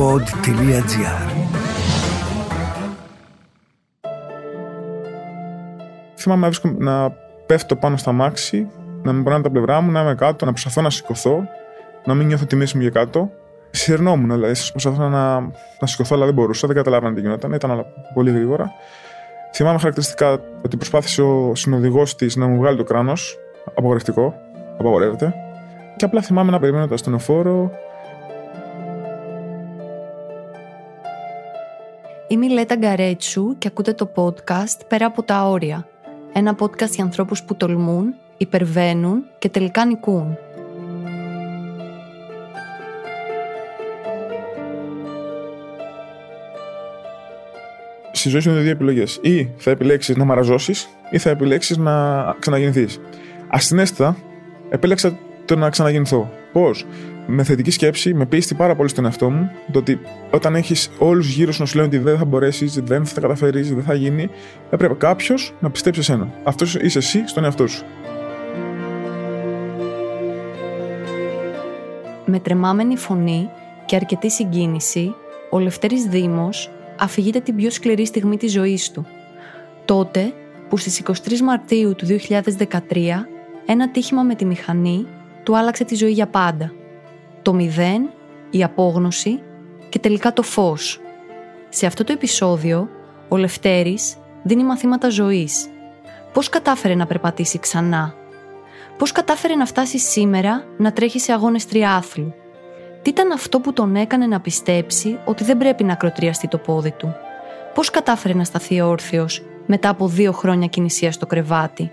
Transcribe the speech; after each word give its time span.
pod.gr 0.00 1.30
Θυμάμαι 6.16 6.50
να, 6.62 6.72
να 6.78 7.10
πέφτω 7.46 7.76
πάνω 7.76 7.96
στα 7.96 8.12
μάξι, 8.12 8.68
να 9.02 9.12
με 9.12 9.22
πονάνε 9.22 9.42
τα 9.42 9.50
πλευρά 9.50 9.80
μου, 9.80 9.90
να 9.90 10.00
είμαι 10.00 10.14
κάτω, 10.14 10.44
να 10.44 10.50
προσπαθώ 10.50 10.80
να 10.80 10.90
σηκωθώ, 10.90 11.44
να 12.04 12.14
μην 12.14 12.26
νιώθω 12.26 12.44
τη 12.46 12.56
μέση 12.56 12.76
μου 12.76 12.82
για 12.82 12.90
κάτω. 12.90 13.30
Συρνόμουν, 13.70 14.30
δηλαδή, 14.30 14.54
προσπαθώ 14.70 15.08
να, 15.08 15.40
να 15.80 15.86
σηκωθώ, 15.86 16.16
αλλά 16.16 16.24
δεν 16.24 16.34
μπορούσα, 16.34 16.66
δεν 16.66 16.76
καταλάβαινα 16.76 17.14
τι 17.14 17.20
γινόταν, 17.20 17.52
ήταν 17.52 17.70
όλα 17.70 17.84
πολύ 18.14 18.30
γρήγορα. 18.30 18.70
Θυμάμαι 19.54 19.78
χαρακτηριστικά 19.78 20.40
ότι 20.64 20.76
προσπάθησε 20.76 21.22
ο 21.22 21.54
συνοδηγός 21.54 22.16
της 22.16 22.36
να 22.36 22.46
μου 22.46 22.58
βγάλει 22.58 22.76
το 22.76 22.84
κράνος, 22.84 23.38
απογορευτικό, 23.74 24.34
απαγορεύεται. 24.78 25.34
Και 25.96 26.04
απλά 26.04 26.22
θυμάμαι 26.22 26.50
να 26.50 26.58
περιμένω 26.58 26.86
το 26.86 26.94
ασθενοφόρο. 26.94 27.70
Είμαι 32.32 32.46
η 32.46 32.48
Λέτα 32.48 32.76
Γκαρέτσου 32.76 33.58
και 33.58 33.68
ακούτε 33.68 33.92
το 33.92 34.10
podcast 34.14 34.80
«Πέρα 34.88 35.06
από 35.06 35.22
τα 35.22 35.48
όρια». 35.48 35.88
Ένα 36.32 36.56
podcast 36.58 36.90
για 36.90 37.04
ανθρώπους 37.04 37.42
που 37.42 37.54
τολμούν, 37.54 38.14
υπερβαίνουν 38.36 39.22
και 39.38 39.48
τελικά 39.48 39.84
νικούν. 39.84 40.36
Στη 48.12 48.28
ζωή 48.28 48.40
σου 48.40 48.50
είναι 48.50 48.60
δύο 48.60 48.70
επιλογές. 48.70 49.18
Ή 49.22 49.50
θα 49.56 49.70
επιλέξεις 49.70 50.16
να 50.16 50.24
μαραζώσεις, 50.24 50.88
ή 51.10 51.18
θα 51.18 51.30
επιλέξεις 51.30 51.76
να 51.76 52.24
ξαναγεννηθείς. 52.38 53.00
Ασυνέστητα, 53.48 54.16
επέλεξα 54.68 55.18
το 55.44 55.56
να 55.56 55.70
ξαναγεννηθώ. 55.70 56.30
Πώς; 56.52 56.86
Με 57.26 57.42
θετική 57.42 57.70
σκέψη, 57.70 58.14
με 58.14 58.26
πίστη 58.26 58.54
πάρα 58.54 58.74
πολύ 58.76 58.88
στον 58.88 59.04
εαυτό 59.04 59.30
μου, 59.30 59.50
το 59.72 59.78
ότι 59.78 60.00
όταν 60.30 60.54
έχεις 60.54 60.90
όλους 60.98 61.28
γύρω 61.34 61.52
σου 61.52 61.60
να 61.60 61.66
σου 61.66 61.76
λένε 61.76 61.86
ότι 61.86 61.98
δεν 61.98 62.18
θα 62.18 62.24
μπορέσεις, 62.24 62.74
δεν 62.74 63.06
θα 63.06 63.14
τα 63.14 63.20
καταφέρεις, 63.20 63.74
δεν 63.74 63.82
θα 63.82 63.94
γίνει, 63.94 64.30
έπρεπε 64.70 64.94
κάποιος 64.94 65.54
να 65.60 65.70
πιστέψει 65.70 66.00
εσένα. 66.00 66.32
Αυτός 66.44 66.74
είσαι 66.74 66.98
εσύ 66.98 67.22
στον 67.26 67.44
εαυτό 67.44 67.66
σου. 67.66 67.84
Με 72.24 72.38
τρεμάμενη 72.38 72.96
φωνή 72.96 73.48
και 73.86 73.96
αρκετή 73.96 74.30
συγκίνηση, 74.30 75.14
ο 75.50 75.58
Λευτέρης 75.58 76.04
Δήμος 76.04 76.70
αφηγείται 76.98 77.40
την 77.40 77.56
πιο 77.56 77.70
σκληρή 77.70 78.06
στιγμή 78.06 78.36
της 78.36 78.52
ζωής 78.52 78.90
του. 78.90 79.06
Τότε 79.84 80.32
που 80.68 80.76
στις 80.76 81.02
23 81.06 81.40
Μαρτίου 81.40 81.94
του 81.94 82.06
2013 82.06 82.78
ένα 83.66 83.90
τύχημα 83.90 84.22
με 84.22 84.34
τη 84.34 84.44
μηχανή 84.44 85.06
του 85.42 85.56
άλλαξε 85.56 85.84
τη 85.84 85.94
ζωή 85.94 86.12
για 86.12 86.26
πάντα. 86.26 86.72
Το 87.42 87.52
μηδέν, 87.52 88.10
η 88.50 88.64
απόγνωση 88.64 89.42
και 89.88 89.98
τελικά 89.98 90.32
το 90.32 90.42
φως. 90.42 91.00
Σε 91.68 91.86
αυτό 91.86 92.04
το 92.04 92.12
επεισόδιο, 92.12 92.88
ο 93.28 93.36
Λευτέρης 93.36 94.16
δίνει 94.42 94.64
μαθήματα 94.64 95.08
ζωής. 95.08 95.68
Πώς 96.32 96.48
κατάφερε 96.48 96.94
να 96.94 97.06
περπατήσει 97.06 97.58
ξανά; 97.58 98.14
Πώς 98.98 99.12
κατάφερε 99.12 99.54
να 99.54 99.66
φτάσει 99.66 99.98
σήμερα 99.98 100.64
να 100.76 100.92
τρέχει 100.92 101.18
σε 101.18 101.32
αγώνες 101.32 101.66
τριάθλου; 101.66 102.34
Τι 103.02 103.10
ήταν 103.10 103.32
αυτό 103.32 103.60
που 103.60 103.72
τον 103.72 103.96
έκανε 103.96 104.26
να 104.26 104.40
πιστέψει 104.40 105.18
ότι 105.24 105.44
δεν 105.44 105.58
πρέπει 105.58 105.84
να 105.84 105.92
ακροτριαστεί 105.92 106.48
το 106.48 106.58
πόδι 106.58 106.90
του; 106.90 107.14
Πώς 107.74 107.90
κατάφερε 107.90 108.34
να 108.34 108.44
σταθεί 108.44 108.80
όρθιος 108.80 109.42
μετά 109.66 109.88
από 109.88 110.08
δύο 110.08 110.32
χρόνια 110.32 110.66
κινησίας 110.66 111.14
στο 111.14 111.26
κρεβάτι; 111.26 111.90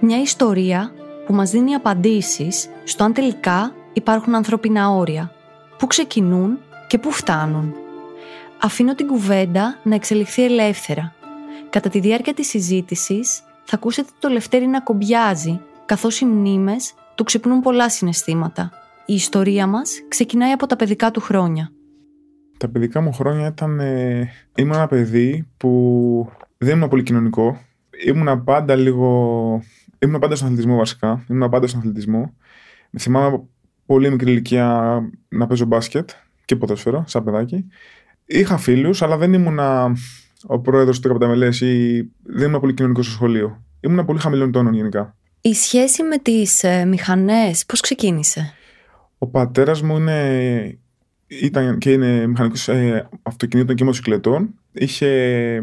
Μια 0.00 0.20
ιστορία 0.20 0.92
που 1.26 1.34
μας 1.34 1.50
δίνει 1.50 1.74
απαντήσεις 1.74 2.68
στο 2.84 3.04
αν 3.04 3.12
τελικά 3.12 3.72
υπάρχουν 3.98 4.34
ανθρώπινα 4.34 4.90
όρια, 4.90 5.32
πού 5.78 5.86
ξεκινούν 5.86 6.58
και 6.86 6.98
πού 6.98 7.10
φτάνουν. 7.10 7.74
Αφήνω 8.60 8.94
την 8.94 9.06
κουβέντα 9.06 9.78
να 9.82 9.94
εξελιχθεί 9.94 10.44
ελεύθερα. 10.44 11.14
Κατά 11.70 11.88
τη 11.88 12.00
διάρκεια 12.00 12.34
της 12.34 12.48
συζήτησης 12.48 13.42
θα 13.64 13.76
ακούσετε 13.76 14.10
το 14.18 14.28
Λευτέρη 14.28 14.66
να 14.66 14.80
κομπιάζει, 14.80 15.60
καθώς 15.86 16.20
οι 16.20 16.24
μνήμες 16.24 16.94
του 17.14 17.24
ξυπνούν 17.24 17.60
πολλά 17.60 17.90
συναισθήματα. 17.90 18.70
Η 19.06 19.14
ιστορία 19.14 19.66
μας 19.66 20.00
ξεκινάει 20.08 20.50
από 20.50 20.66
τα 20.66 20.76
παιδικά 20.76 21.10
του 21.10 21.20
χρόνια. 21.20 21.72
Τα 22.58 22.68
παιδικά 22.68 23.00
μου 23.00 23.12
χρόνια 23.12 23.46
ήταν. 23.46 23.80
Ε, 23.80 24.30
ήμουν 24.56 24.74
ένα 24.74 24.86
παιδί 24.86 25.48
που 25.56 26.32
δεν 26.58 26.76
ήμουν 26.76 26.88
πολύ 26.88 27.02
κοινωνικό. 27.02 27.58
Ήμουν 28.06 28.44
πάντα 28.44 28.74
λίγο. 28.74 29.62
Ήμουν 29.98 30.20
πάντα 30.20 30.34
στον 30.34 30.46
αθλητισμό 30.48 30.76
βασικά. 30.76 31.24
Ήμουν 31.28 31.48
πάντα 31.48 31.66
στον 31.66 31.80
αθλητισμό. 31.80 32.34
Θυμάμαι 32.98 33.42
πολύ 33.88 34.10
μικρή 34.10 34.30
ηλικία 34.30 34.98
να 35.28 35.46
παίζω 35.46 35.64
μπάσκετ 35.64 36.10
και 36.44 36.56
ποδόσφαιρο, 36.56 37.04
σαν 37.06 37.24
παιδάκι. 37.24 37.64
Είχα 38.26 38.56
φίλους, 38.56 39.02
αλλά 39.02 39.16
δεν 39.16 39.32
ήμουν 39.32 39.58
ο 40.46 40.58
πρόεδρος 40.60 41.00
του 41.00 41.08
Καπιταμελέ 41.08 41.46
ή 41.46 41.96
δεν 42.22 42.48
ήμουν 42.48 42.60
πολύ 42.60 42.74
κοινωνικός 42.74 43.04
στο 43.04 43.14
σχολείο. 43.14 43.64
Ήμουν 43.80 44.04
πολύ 44.04 44.18
χαμηλών 44.18 44.52
τόνων 44.52 44.74
γενικά. 44.74 45.16
Η 45.40 45.54
σχέση 45.54 46.02
με 46.02 46.18
τις 46.18 46.64
ε, 46.64 46.84
μηχανές 46.84 47.66
πώς 47.66 47.80
ξεκίνησε; 47.80 48.54
Ο 49.18 49.26
πατέρας 49.26 49.82
μου 49.82 49.96
είναι, 49.96 50.78
ήταν 51.26 51.78
και 51.78 51.92
είναι 51.92 52.26
μηχανικός 52.26 52.68
ε, 52.68 53.08
αυτοκινήτων 53.22 53.76
και 53.76 53.84
μοτοσυκλετών. 53.84 54.54
Είχε 54.72 55.08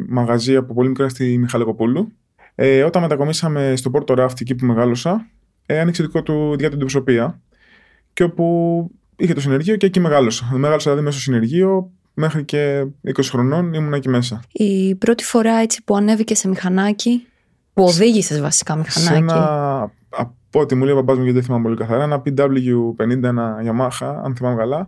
μαγαζί 0.07 0.55
από 0.55 0.73
πολύ 0.73 0.89
μικρά 0.89 1.09
στη 1.09 1.37
Μιχαλεκοπούλου. 1.37 2.11
Ε, 2.55 2.83
όταν 2.83 3.01
μετακομίσαμε 3.01 3.73
στο 3.75 3.89
Πόρτο 3.89 4.13
Ράφτη, 4.13 4.39
εκεί 4.41 4.55
που 4.55 4.65
μεγάλωσα, 4.65 5.27
ε, 5.65 5.79
άνοιξε 5.79 6.03
δικό 6.03 6.23
του 6.23 6.55
για 6.59 6.69
την 6.69 6.79
προσωπία. 6.79 7.39
Και 8.15 8.23
όπου 8.23 8.89
είχε 9.15 9.33
το 9.33 9.41
συνεργείο 9.41 9.75
και 9.75 9.85
εκεί 9.85 9.99
μεγάλωσα. 9.99 10.49
Μεγάλωσα 10.51 10.83
δηλαδή 10.83 11.05
μέσα 11.05 11.19
στο 11.19 11.31
συνεργείο 11.31 11.91
μέχρι 12.13 12.45
και 12.45 12.85
20 13.07 13.11
χρονών 13.23 13.73
ήμουν 13.73 13.93
εκεί 13.93 14.09
μέσα. 14.09 14.41
Η 14.51 14.95
πρώτη 14.95 15.23
φορά 15.23 15.55
έτσι 15.55 15.83
που 15.83 15.95
ανέβηκε 15.95 16.35
σε 16.35 16.47
μηχανάκι, 16.47 17.27
που 17.73 17.83
οδήγησες 17.83 18.41
βασικά 18.41 18.75
μηχανάκι. 18.75 19.11
Σε 19.11 19.17
ένα, 19.17 19.91
από 20.09 20.59
ό,τι 20.59 20.75
μου 20.75 20.83
λέει 20.83 20.93
ο 20.93 20.95
παπάς 20.95 21.17
μου, 21.17 21.23
γιατί 21.23 21.37
δεν 21.37 21.45
θυμάμαι 21.45 21.63
πολύ 21.63 21.75
καθαρά, 21.75 22.03
ένα 22.03 22.21
PW50, 22.25 23.23
ένα 23.23 23.55
Yamaha, 23.63 24.15
αν 24.23 24.35
θυμάμαι 24.35 24.55
καλά, 24.55 24.87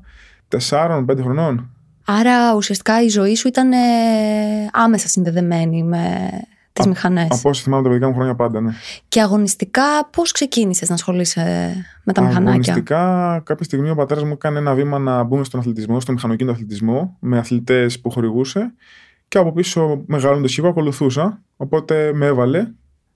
4-5 0.69 1.05
χρονών. 1.21 1.69
Άρα 2.05 2.55
ουσιαστικά 2.55 3.03
η 3.03 3.07
ζωή 3.07 3.35
σου 3.35 3.47
ήταν 3.47 3.71
ε, 3.71 3.77
άμεσα 4.71 5.07
συνδεδεμένη 5.07 5.83
με 5.83 6.29
τις 6.77 6.85
Α- 6.85 6.89
μηχανές. 6.89 7.27
Από 7.29 7.49
όσο 7.49 7.63
θυμάμαι 7.63 7.83
τα 7.83 7.89
παιδικά 7.89 8.07
μου 8.07 8.13
χρόνια 8.13 8.35
πάντα, 8.35 8.61
ναι. 8.61 8.71
Και 9.07 9.21
αγωνιστικά 9.21 10.09
πώς 10.11 10.31
ξεκίνησες 10.31 10.89
να 10.89 10.95
ασχολείσαι 10.95 11.75
με 12.03 12.13
τα 12.13 12.21
μηχανάκια; 12.21 12.51
Αγωνιστικά, 12.51 13.41
κάποια 13.45 13.65
στιγμή 13.65 13.89
ο 13.89 13.95
πατέρας 13.95 14.23
μου 14.23 14.31
έκανε 14.31 14.59
ένα 14.59 14.73
βήμα 14.73 14.99
να 14.99 15.23
μπούμε 15.23 15.43
στον 15.43 15.59
αθλητισμό, 15.59 15.99
στον 15.99 16.13
μηχανοκίνητο 16.13 16.55
αθλητισμό, 16.55 17.17
με 17.19 17.37
αθλητές 17.37 17.99
που 17.99 18.09
χορηγούσε. 18.09 18.73
Και 19.27 19.37
από 19.37 19.51
πίσω, 19.51 20.03
μεγαλώντα 20.05 20.49
εγώ, 20.57 20.67
ακολουθούσα. 20.67 21.41
Οπότε 21.57 22.11
με 22.13 22.25
έβαλε. 22.25 22.67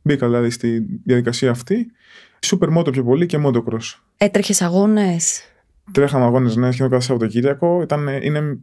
Μπήκα 0.02 0.28
δηλαδή 0.28 0.50
στη 0.50 0.86
διαδικασία 1.04 1.52
αυτή. 1.52 1.92
Σούπερ 2.40 2.70
μότο 2.70 2.92
πιο 2.92 3.04
πολύ 3.04 3.26
και 3.26 3.38
μότοκρος. 3.38 4.04
Έτρεχες 4.18 4.62
αγώνες; 4.62 5.44
Τρέχαμε 5.92 6.26
αγώνες 6.26 6.56
ναι, 6.56 6.72
σχεδόν 6.72 6.92
κάθε 6.92 7.04
Σαββατοκύριακο. 7.04 7.82
Ήταν, 7.82 8.08
είναι 8.22 8.58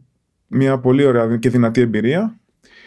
μια 0.47 0.79
πολύ 0.79 1.05
ωραία 1.05 1.37
και 1.37 1.49
δυνατή 1.49 1.81
εμπειρία. 1.81 2.35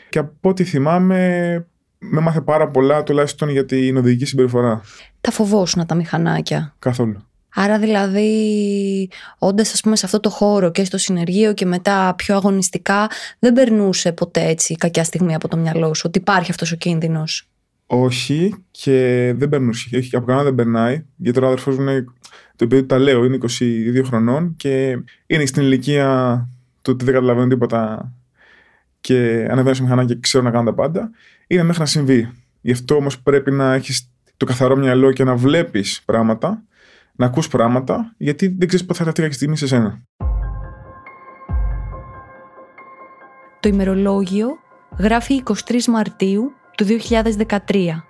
Και 0.09 0.19
από 0.19 0.49
ό,τι 0.49 0.65
θυμάμαι, 0.65 1.67
με 2.11 2.21
μάθε 2.21 2.41
πάρα 2.41 2.69
πολλά 2.69 3.03
τουλάχιστον 3.03 3.49
για 3.49 3.65
την 3.65 3.97
οδηγική 3.97 4.25
συμπεριφορά. 4.25 4.81
Τα 5.21 5.31
φοβόσουν 5.31 5.87
τα 5.87 5.95
μηχανάκια. 5.95 6.75
Καθόλου. 6.79 7.27
Άρα 7.55 7.79
δηλαδή, 7.79 9.11
όντας 9.39 9.73
ας 9.73 9.81
πούμε 9.81 9.97
σε 9.97 10.07
αυτό 10.07 10.21
το 10.21 10.31
χώρο 10.31 10.71
και 10.71 10.85
στο 10.85 10.99
συνεργείο 10.99 11.53
και 11.53 11.67
μετά 11.67 12.15
πιο 12.17 12.37
αγωνιστικά, 12.37 13.09
δεν 13.39 13.53
περνούσε 13.53 14.13
ποτέ 14.13 14.45
έτσι 14.45 14.75
κακιά 14.75 15.05
στιγμή 15.05 15.35
από 15.35 15.49
το 15.49 15.57
μυαλό 15.57 15.95
σου, 15.95 16.03
ότι 16.07 16.19
υπάρχει 16.19 16.51
αυτός 16.51 16.73
ο 16.73 16.77
κίνδυνος; 16.77 17.49
Όχι 17.87 18.65
και 18.71 19.33
δεν 19.37 19.49
περνούσε. 19.49 19.97
Όχι, 19.97 20.17
από 20.17 20.27
κανένα 20.27 20.45
δεν 20.45 20.55
περνάει. 20.55 21.05
Γιατί 21.17 21.39
τώρα 21.39 21.47
ο 21.47 21.51
αδερφός 21.51 21.77
μου 21.77 21.83
είναι. 21.83 22.05
Το 22.57 22.65
οποίο 22.65 22.85
τα 22.85 22.99
λέω, 22.99 23.25
είναι 23.25 23.39
22 23.61 24.03
χρονών 24.05 24.55
και 24.57 24.99
είναι 25.27 25.47
στην 25.47 25.63
ηλικία 25.63 26.37
του 26.83 26.93
ότι 26.95 27.05
δεν 27.05 27.15
καταλαβαίνω 27.15 27.49
τίποτα 27.49 28.13
και 29.01 29.47
ανεβαίνω 29.51 29.75
σε 29.75 29.83
μηχανάκι 29.83 30.15
και 30.15 30.21
ξέρω 30.21 30.45
να 30.45 30.51
κάνω 30.51 30.65
τα 30.65 30.75
πάντα. 30.75 31.11
Είναι 31.53 31.63
μέχρι 31.63 31.81
να 31.81 31.87
συμβεί. 31.87 32.33
Γι' 32.61 32.73
αυτό 32.73 32.95
όμως 32.95 33.21
πρέπει 33.21 33.51
να 33.51 33.75
έχεις 33.75 34.11
το 34.37 34.45
καθαρό 34.45 34.77
μυαλό 34.77 35.13
και 35.13 35.25
να 35.25 35.37
βλέπεις 35.37 36.03
πράγματα, 36.05 36.63
να 37.13 37.27
ακούς 37.27 37.49
πράγματα, 37.49 38.15
γιατί 38.17 38.49
δεν 38.59 38.69
ξέρεις 38.69 38.87
πότε 38.87 38.99
θα 38.99 39.09
έρθει 39.09 39.21
κάποια 39.21 39.37
στιγμή 39.37 39.57
σε 39.57 39.67
σένα. 39.67 40.03
Το 43.61 43.69
ημερολόγιο 43.69 44.49
γράφει 44.99 45.43
23 45.69 45.85
Μαρτίου 45.85 46.53
του 46.77 46.85
2013. 46.85 48.05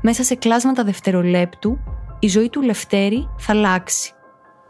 Μέσα 0.00 0.22
σε 0.22 0.34
κλάσματα 0.34 0.84
δευτερολέπτου, 0.84 1.78
η 2.18 2.28
ζωή 2.28 2.48
του 2.48 2.62
Λευτέρη 2.62 3.28
θα 3.38 3.52
αλλάξει. 3.52 4.12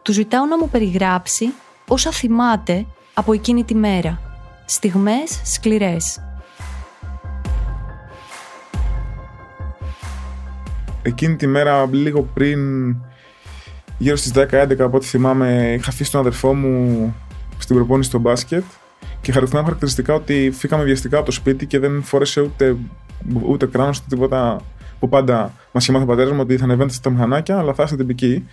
Του 0.02 0.12
ζητάω 0.12 0.46
να 0.46 0.58
μου 0.58 0.69
περιγράψει 0.69 1.52
όσα 1.88 2.11
θυμάται 2.11 2.87
από 3.14 3.32
εκείνη 3.32 3.64
τη 3.64 3.75
μέρα. 3.75 4.20
Στιγμές 4.67 5.40
σκληρές. 5.44 6.30
Εκείνη 11.02 11.37
τη 11.37 11.47
μέρα, 11.47 11.87
λίγο 11.91 12.23
πριν, 12.23 12.61
γύρω 13.99 14.17
στις 14.17 14.32
10-11 14.35 14.76
από 14.79 14.97
ό,τι 14.97 15.06
θυμάμαι, 15.06 15.75
είχα 15.79 15.91
αφήσει 15.91 16.11
τον 16.11 16.20
αδερφό 16.20 16.55
μου 16.55 17.14
στην 17.58 17.76
προπόνηση 17.76 18.08
στο 18.08 18.19
μπάσκετ 18.19 18.64
και 19.20 19.32
χαρακτηρίζαμε 19.32 19.62
χαρακτηριστικά 19.62 20.14
ότι 20.14 20.50
φύγαμε 20.55 20.85
βιαστικά 20.85 21.17
από 21.17 21.26
το 21.26 21.32
σπίτι 21.32 21.67
και 21.67 21.79
δεν 21.79 22.02
φόρεσε 22.02 22.41
ούτε, 22.41 22.76
ούτε 23.47 23.67
κράνος 23.67 23.99
ούτε 23.99 24.06
τίποτα 24.08 24.61
που 24.99 25.08
πάντα 25.08 25.52
μας 25.73 25.82
είχε 25.82 25.93
μάθει 25.93 26.05
ο 26.05 26.08
πατέρας 26.08 26.32
μου 26.32 26.41
ότι 26.41 26.56
θα 26.56 26.64
ανεβαίνετε 26.64 26.94
στα 26.94 27.11
μηχανάκια, 27.11 27.58
αλλά 27.58 27.75
θα 27.75 27.82
είστε 27.82 27.96
τυπικοί. 27.96 28.46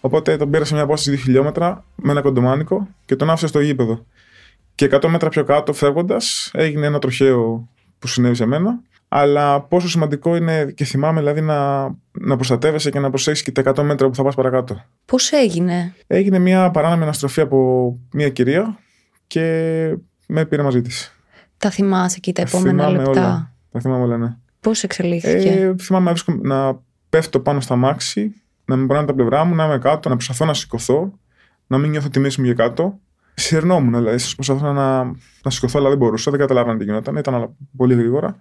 Οπότε 0.00 0.36
τον 0.36 0.50
πήρα 0.50 0.64
σε 0.64 0.74
μια 0.74 0.82
απόσταση 0.82 1.16
2 1.16 1.20
χιλιόμετρα 1.22 1.84
με 1.94 2.10
ένα 2.10 2.20
κοντομάνικο 2.20 2.88
και 3.04 3.16
τον 3.16 3.30
άφησα 3.30 3.46
στο 3.46 3.60
γήπεδο. 3.60 4.06
Και 4.74 4.88
100 4.92 5.08
μέτρα 5.08 5.28
πιο 5.28 5.44
κάτω, 5.44 5.72
φεύγοντας, 5.72 6.50
έγινε 6.54 6.86
ένα 6.86 6.98
τροχαίο 6.98 7.68
που 7.98 8.06
συνέβη 8.06 8.34
σε 8.34 8.46
μένα. 8.46 8.80
Αλλά 9.12 9.60
πόσο 9.60 9.88
σημαντικό 9.88 10.36
είναι 10.36 10.64
και 10.64 10.84
θυμάμαι 10.84 11.20
δηλαδή 11.20 11.40
να, 11.40 11.82
να 12.12 12.36
προστατεύεσαι 12.36 12.90
και 12.90 12.98
να 12.98 13.10
προσέχεις 13.10 13.42
και 13.42 13.52
τα 13.52 13.72
100 13.74 13.82
μέτρα 13.82 14.08
που 14.08 14.14
θα 14.14 14.22
πας 14.22 14.34
παρακάτω. 14.34 14.84
Πώς 15.06 15.32
έγινε, 15.32 15.94
Έγινε 16.06 16.38
μια 16.38 16.70
παράνομη 16.70 17.02
αναστροφή 17.02 17.40
από 17.40 17.96
μια 18.12 18.28
κυρία 18.28 18.78
και 19.26 19.40
με 20.26 20.44
πήρε 20.44 20.62
μαζί 20.62 20.82
της. 20.82 21.14
Τα 21.58 21.70
θυμάσαι 21.70 22.14
εκεί 22.18 22.32
τα 22.32 22.42
επόμενα 22.42 22.70
θυμάμαι 22.84 22.96
λεπτά; 23.04 23.10
όλα. 23.10 23.52
Τα 23.70 23.80
θυμάμαι 23.80 24.02
όλα, 24.02 24.16
ναι. 24.16 24.36
Πώς 24.60 24.82
εξελίχθηκε; 24.82 25.48
Ε, 25.50 25.74
θυμάμαι 25.80 26.04
να, 26.04 26.10
βρίσκω- 26.10 26.38
να 26.42 26.78
πέφτω 27.10 27.40
πάνω 27.40 27.60
στα 27.60 27.76
μάξι, 27.76 28.34
να 28.64 28.76
με 28.76 28.86
πονάνε 28.86 29.06
τα 29.06 29.14
πλευρά 29.14 29.44
μου, 29.44 29.54
να 29.54 29.64
είμαι 29.64 29.78
κάτω, 29.78 30.08
να 30.08 30.14
προσπαθώ 30.14 30.44
να 30.44 30.54
σηκωθώ, 30.54 31.12
να 31.66 31.78
μην 31.78 31.90
νιώθω 31.90 32.08
τη 32.08 32.18
μέση 32.20 32.40
μου 32.40 32.46
για 32.46 32.54
κάτω. 32.54 32.98
Συρνόμουν, 33.34 33.94
δηλαδή. 33.94 34.22
Προσπαθώ 34.34 34.72
να, 34.72 35.04
να 35.42 35.50
σηκωθώ, 35.50 35.78
αλλά 35.78 35.88
δεν 35.88 35.98
μπορούσα, 35.98 36.30
δεν 36.30 36.40
καταλάβανα 36.40 36.78
τι 36.78 36.84
γινόταν. 36.84 37.16
Ήταν 37.16 37.34
όλα 37.34 37.50
πολύ 37.76 37.94
γρήγορα. 37.94 38.36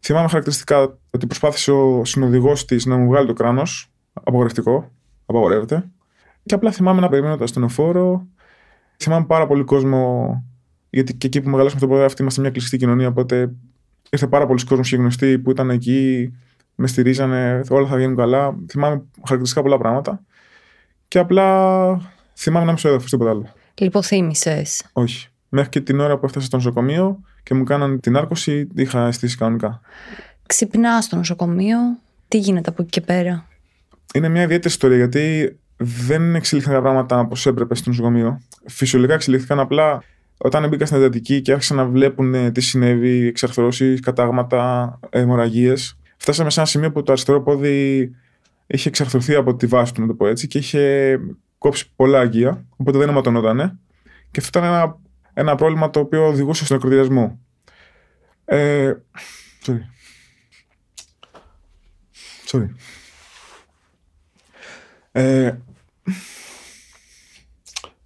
Θυμάμαι 0.00 0.28
χαρακτηριστικά 0.28 0.98
ότι 1.10 1.26
προσπάθησε 1.26 1.72
ο 1.72 2.04
συνοδηγός 2.04 2.64
της 2.64 2.86
να 2.86 2.96
μου 2.96 3.08
βγάλει 3.08 3.26
το 3.26 3.32
κράνος. 3.32 3.90
Απογορευτικό. 4.12 4.90
Απαγορεύεται. 5.26 5.90
Και 6.44 6.54
απλά 6.54 6.72
θυμάμαι 6.72 7.00
να 7.00 7.08
περιμένω 7.08 7.36
το 7.36 7.44
ασθενοφόρο. 7.44 8.26
Θυμάμαι 8.96 9.26
πάρα 9.26 9.46
πολύ 9.46 9.64
κόσμο. 9.64 10.44
Γιατί 10.90 11.14
και 11.14 11.26
εκεί 11.26 11.40
που 11.40 11.48
μεγαλώσαμε 11.48 11.80
το 11.80 11.88
πόδι, 11.88 12.02
αυτή 12.02 12.22
είμαστε 12.22 12.40
μια 12.40 12.50
κλειστή 12.50 12.76
κοινωνία. 12.76 13.08
Οπότε 13.08 13.52
ήρθε 14.10 14.26
πάρα 14.26 14.46
πολλοί 14.46 14.64
κόσμος 14.64 14.88
και 14.88 14.96
γνωστοί 14.96 15.38
που 15.38 15.50
ήταν 15.50 15.70
εκεί, 15.70 16.32
με 16.74 16.86
στηρίζανε, 16.86 17.60
όλα 17.68 17.86
θα 17.86 17.96
βγαίνουν 17.96 18.16
καλά. 18.16 18.56
Θυμάμαι 18.70 19.02
χαρακτηριστικά 19.14 19.62
πολλά 19.62 19.78
πράγματα. 19.78 20.22
Και 21.08 21.18
απλά 21.18 22.12
θυμάμαι 22.34 22.64
να 22.64 22.70
μην 22.70 22.80
σου 22.80 22.88
έδωφε 22.88 23.08
τίποτα 23.08 23.30
άλλο. 23.30 23.46
Λιποθύμησε. 23.74 24.62
Όχι. 24.92 25.28
Μέχρι 25.48 25.70
και 25.70 25.80
την 25.80 26.00
ώρα 26.00 26.18
που 26.18 26.26
έφτασα 26.26 26.46
στο 26.46 26.56
νοσοκομείο 26.56 27.20
και 27.42 27.54
μου 27.54 27.64
κάνανε 27.64 27.98
την 27.98 28.16
άρκωση, 28.16 28.68
είχα 28.74 29.06
αισθήσει 29.06 29.36
κανονικά. 29.36 29.80
Ξυπνά 30.46 31.00
στο 31.00 31.16
νοσοκομείο. 31.16 31.78
Τι 32.28 32.38
γίνεται 32.38 32.70
από 32.70 32.82
εκεί 32.82 32.90
και 32.90 33.00
πέρα; 33.00 33.46
Είναι 34.14 34.28
μια 34.28 34.42
ιδιαίτερη 34.42 34.68
ιστορία 34.68 34.96
γιατί 34.96 35.56
δεν 35.76 36.34
εξελίχθηκαν 36.34 36.82
τα 36.82 36.88
πράγματα 36.88 37.20
όπως 37.20 37.46
έπρεπε 37.46 37.74
στο 37.74 37.90
νοσοκομείο. 37.90 38.40
Φυσιολογικά 38.66 39.14
εξελίχθηκαν 39.14 39.60
απλά 39.60 40.02
όταν 40.36 40.68
μπήκα 40.68 40.86
στην 40.86 40.98
εντατική 40.98 41.42
και 41.42 41.52
άρχισαν 41.52 41.76
να 41.76 41.84
βλέπουν 41.84 42.34
ε, 42.34 42.50
τι 42.50 42.60
συνέβη, 42.60 43.26
εξαρθρώσεις, 43.26 44.00
κατάγματα, 44.00 44.98
αιμορραγίες. 45.10 45.98
Φτάσαμε 46.16 46.50
σε 46.50 46.60
ένα 46.60 46.68
σημείο 46.68 46.92
που 46.92 47.02
το 47.02 47.12
αριστερό 47.12 47.42
πόδι 47.42 48.10
είχε 48.66 48.88
εξαρθρωθεί 48.88 49.34
από 49.34 49.54
τη 49.54 49.66
βάση 49.66 49.94
του, 49.94 50.00
να 50.00 50.06
το 50.06 50.14
πω 50.14 50.26
έτσι, 50.26 50.46
και 50.46 50.58
είχε 50.58 51.18
κόψει 51.58 51.92
πολλά 51.96 52.18
αγία, 52.18 52.64
οπότε 52.76 52.98
δεν 52.98 53.08
αιματωνότανε. 53.08 53.78
Και 54.30 54.40
αυτό 54.40 54.58
ήταν 54.58 54.72
ένα, 54.72 54.98
ένα 55.38 55.54
πρόβλημα 55.54 55.90
το 55.90 56.00
οποίο 56.00 56.26
οδηγούσε 56.26 56.64
στον 56.64 56.76
ακροτηριασμό. 56.76 57.40
Ε, 58.44 58.94
sorry. 59.66 59.80
Sorry. 62.46 62.68
Ε, 65.12 65.54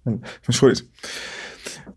με 0.03 0.19
συγχωρείς. 0.47 0.89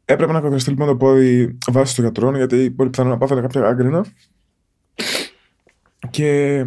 Έπρεπε 0.04 0.32
να 0.32 0.40
καθοριστεί 0.40 0.70
λοιπόν 0.70 0.86
το 0.86 0.96
πόδι 0.96 1.58
βάσει 1.70 1.94
των 1.94 2.04
γιατρών, 2.04 2.37
γιατί 2.37 2.70
πολύ 2.70 2.90
πιθανό 2.90 3.08
να 3.08 3.19
πάθανε 3.19 3.40
κάποια 3.40 3.66
άγκρινα. 3.66 4.04
Και 6.10 6.64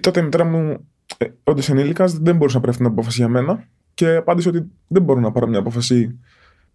τότε 0.00 0.20
η 0.20 0.22
μητέρα 0.22 0.44
μου, 0.44 0.88
ε, 1.16 1.26
όντως 1.44 1.68
ενήλικας, 1.68 2.12
δεν 2.12 2.36
μπορούσε 2.36 2.56
να 2.56 2.62
πάρει 2.62 2.72
αυτή 2.72 2.84
την 2.84 2.92
απόφαση 2.92 3.18
για 3.18 3.28
μένα. 3.28 3.68
Και 3.94 4.14
απάντησε 4.14 4.48
ότι 4.48 4.70
δεν 4.88 5.02
μπορώ 5.02 5.20
να 5.20 5.32
πάρω 5.32 5.46
μια 5.46 5.58
απόφαση 5.58 6.18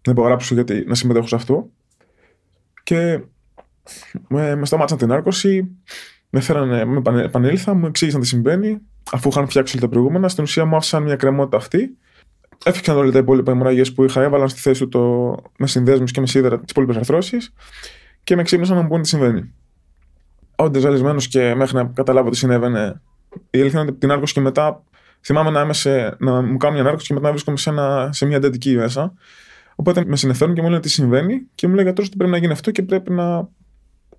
να 0.06 0.12
υπογράψω 0.12 0.54
γιατί 0.54 0.84
να 0.86 0.94
συμμετέχω 0.94 1.26
σε 1.26 1.34
αυτό. 1.34 1.70
Και 2.82 3.20
με, 4.28 4.56
με 4.56 4.66
σταμάτησαν 4.66 4.98
την 4.98 5.12
άρκωση, 5.12 5.68
με 6.30 6.40
φέρανε, 6.40 6.84
με 6.84 6.96
επανε- 6.98 7.24
επανήλθα, 7.24 7.74
μου 7.74 7.86
εξήγησαν 7.86 8.20
τι 8.20 8.26
συμβαίνει. 8.26 8.78
Αφού 9.12 9.28
είχαν 9.28 9.48
φτιάξει 9.48 9.76
όλα 9.76 9.86
τα 9.86 9.92
προηγούμενα, 9.92 10.28
στην 10.28 10.44
ουσία 10.44 10.64
μου 10.64 10.76
άφησαν 10.76 11.02
μια 11.02 11.16
κρεμότητα 11.16 11.56
αυτή. 11.56 11.96
Έφυξαν 12.64 12.96
όλα 12.96 13.10
τα 13.10 13.18
υπόλοιπα 13.18 13.52
αιμορραγίε 13.52 13.84
που 13.84 14.04
είχα, 14.04 14.22
έβαλαν 14.22 14.48
στη 14.48 14.60
θέση 14.60 14.80
του 14.80 14.88
το, 14.88 15.34
με 15.58 15.66
συνδέσμους 15.66 16.10
και 16.10 16.20
με 16.20 16.26
σίδερα 16.26 16.60
τις 16.60 16.70
υπόλοιπες 16.70 16.96
αρθρώσεις 16.96 17.52
και 18.24 18.36
με 18.36 18.42
ξύπνησαν 18.42 18.76
να 18.76 18.82
μου 18.82 18.88
πούνε 18.88 19.02
τι 19.02 19.08
συμβαίνει. 19.08 19.54
Όντε 20.56 20.78
ζαλισμένος 20.78 21.28
και 21.28 21.54
μέχρι 21.54 21.76
να 21.76 21.84
καταλάβω 21.84 22.30
τι 22.30 22.36
συνέβαινε, 22.36 23.00
η 23.50 23.60
αλήθεια 23.60 23.80
είναι 23.80 23.90
ότι 23.90 23.98
την 23.98 24.10
άρκωση 24.10 24.32
και 24.34 24.40
μετά 24.40 24.82
θυμάμαι 25.20 25.50
να, 25.50 25.60
είμαι 25.60 25.72
σε, 25.72 26.16
να 26.18 26.42
μου 26.42 26.56
κάνουν 26.56 26.80
μια 26.80 26.88
άρκωση 26.88 27.06
και 27.06 27.14
μετά 27.14 27.26
να 27.26 27.32
βρίσκομαι 27.32 27.56
σε, 27.56 27.70
ένα, 27.70 28.08
σε 28.12 28.26
μια 28.26 28.36
εντατική 28.36 28.76
μέσα. 28.76 29.12
Οπότε 29.80 30.04
με 30.06 30.16
συνεφέρουν 30.16 30.54
και 30.54 30.62
μου 30.62 30.68
λένε 30.68 30.80
τι 30.80 30.88
συμβαίνει 30.88 31.42
και 31.54 31.66
μου 31.66 31.72
λέει 31.74 31.82
ο 31.82 31.86
γιατρός 31.86 32.06
ότι 32.06 32.16
πρέπει 32.16 32.32
να 32.32 32.38
γίνει 32.38 32.52
αυτό 32.52 32.70
και 32.70 32.82
πρέπει 32.82 33.12
να 33.12 33.48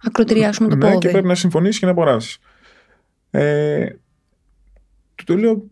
Ακροτηριάσουμε 0.05 0.69
το 0.69 0.75
ναι, 0.75 0.85
και 0.85 0.93
πόδι. 0.93 1.11
πρέπει 1.11 1.27
να 1.27 1.35
συμφωνήσεις 1.35 1.79
και 1.79 1.85
να 1.85 1.91
απορράσει. 1.91 2.39
Ε, 3.31 3.85
του 5.15 5.23
το 5.23 5.35
λέω. 5.35 5.63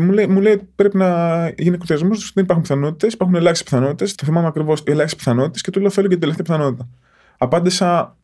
Μου 0.00 0.12
λέει, 0.12 0.26
μου 0.26 0.40
λέει 0.40 0.68
πρέπει 0.76 0.96
να 0.96 1.08
γίνει 1.48 1.74
εκκροτηριασμός, 1.74 2.32
δεν 2.34 2.44
υπάρχουν 2.44 2.66
πιθανότητες, 2.66 3.12
υπάρχουν 3.12 3.36
ελάχιστες 3.36 3.70
πιθανότητες. 3.70 4.14
Το 4.14 4.24
θυμάμαι 4.26 4.46
ακριβώς 4.46 4.82
ελάχιστες 4.86 5.24
πιθανότητες 5.24 5.60
και 5.60 5.70
του 5.70 5.80
λέω 5.80 5.90
θέλω 5.90 6.06
και 6.06 6.16
την 6.16 6.20
τελευταία 6.20 6.44
πιθανότητα. 6.46 6.88
Απάντησα, 7.38 8.16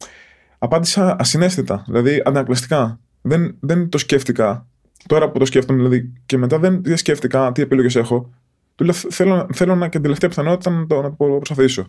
απάντησα 0.59 1.17
ασυναίσθητα, 1.19 1.85
δηλαδή 1.87 2.23
ανακλαστικά. 2.25 3.01
Δεν, 3.23 3.57
δεν 3.61 3.89
το 3.89 3.99
σκέφτηκα. 3.99 4.67
Τώρα 5.07 5.31
που 5.31 5.39
το 5.39 5.45
σκέφτομαι, 5.45 5.79
δηλαδή, 5.79 6.13
και 6.27 6.39
μετά 6.39 6.59
δεν, 6.59 6.83
δεν 6.83 6.97
σκέφτηκα 6.97 7.53
τι 7.53 7.63
επιλογές 7.63 7.97
έχω. 7.97 8.31
Του 8.75 8.85
λέω 8.85 8.95
θέλω, 8.95 9.49
θέλω 9.53 9.75
να, 9.75 9.85
και 9.85 9.91
την 9.91 10.03
τελευταία 10.03 10.29
πιθανότητα 10.29 10.71
να 10.71 10.87
το, 10.87 11.03
να 11.03 11.17
το 11.17 11.25
προσπαθήσω. 11.25 11.87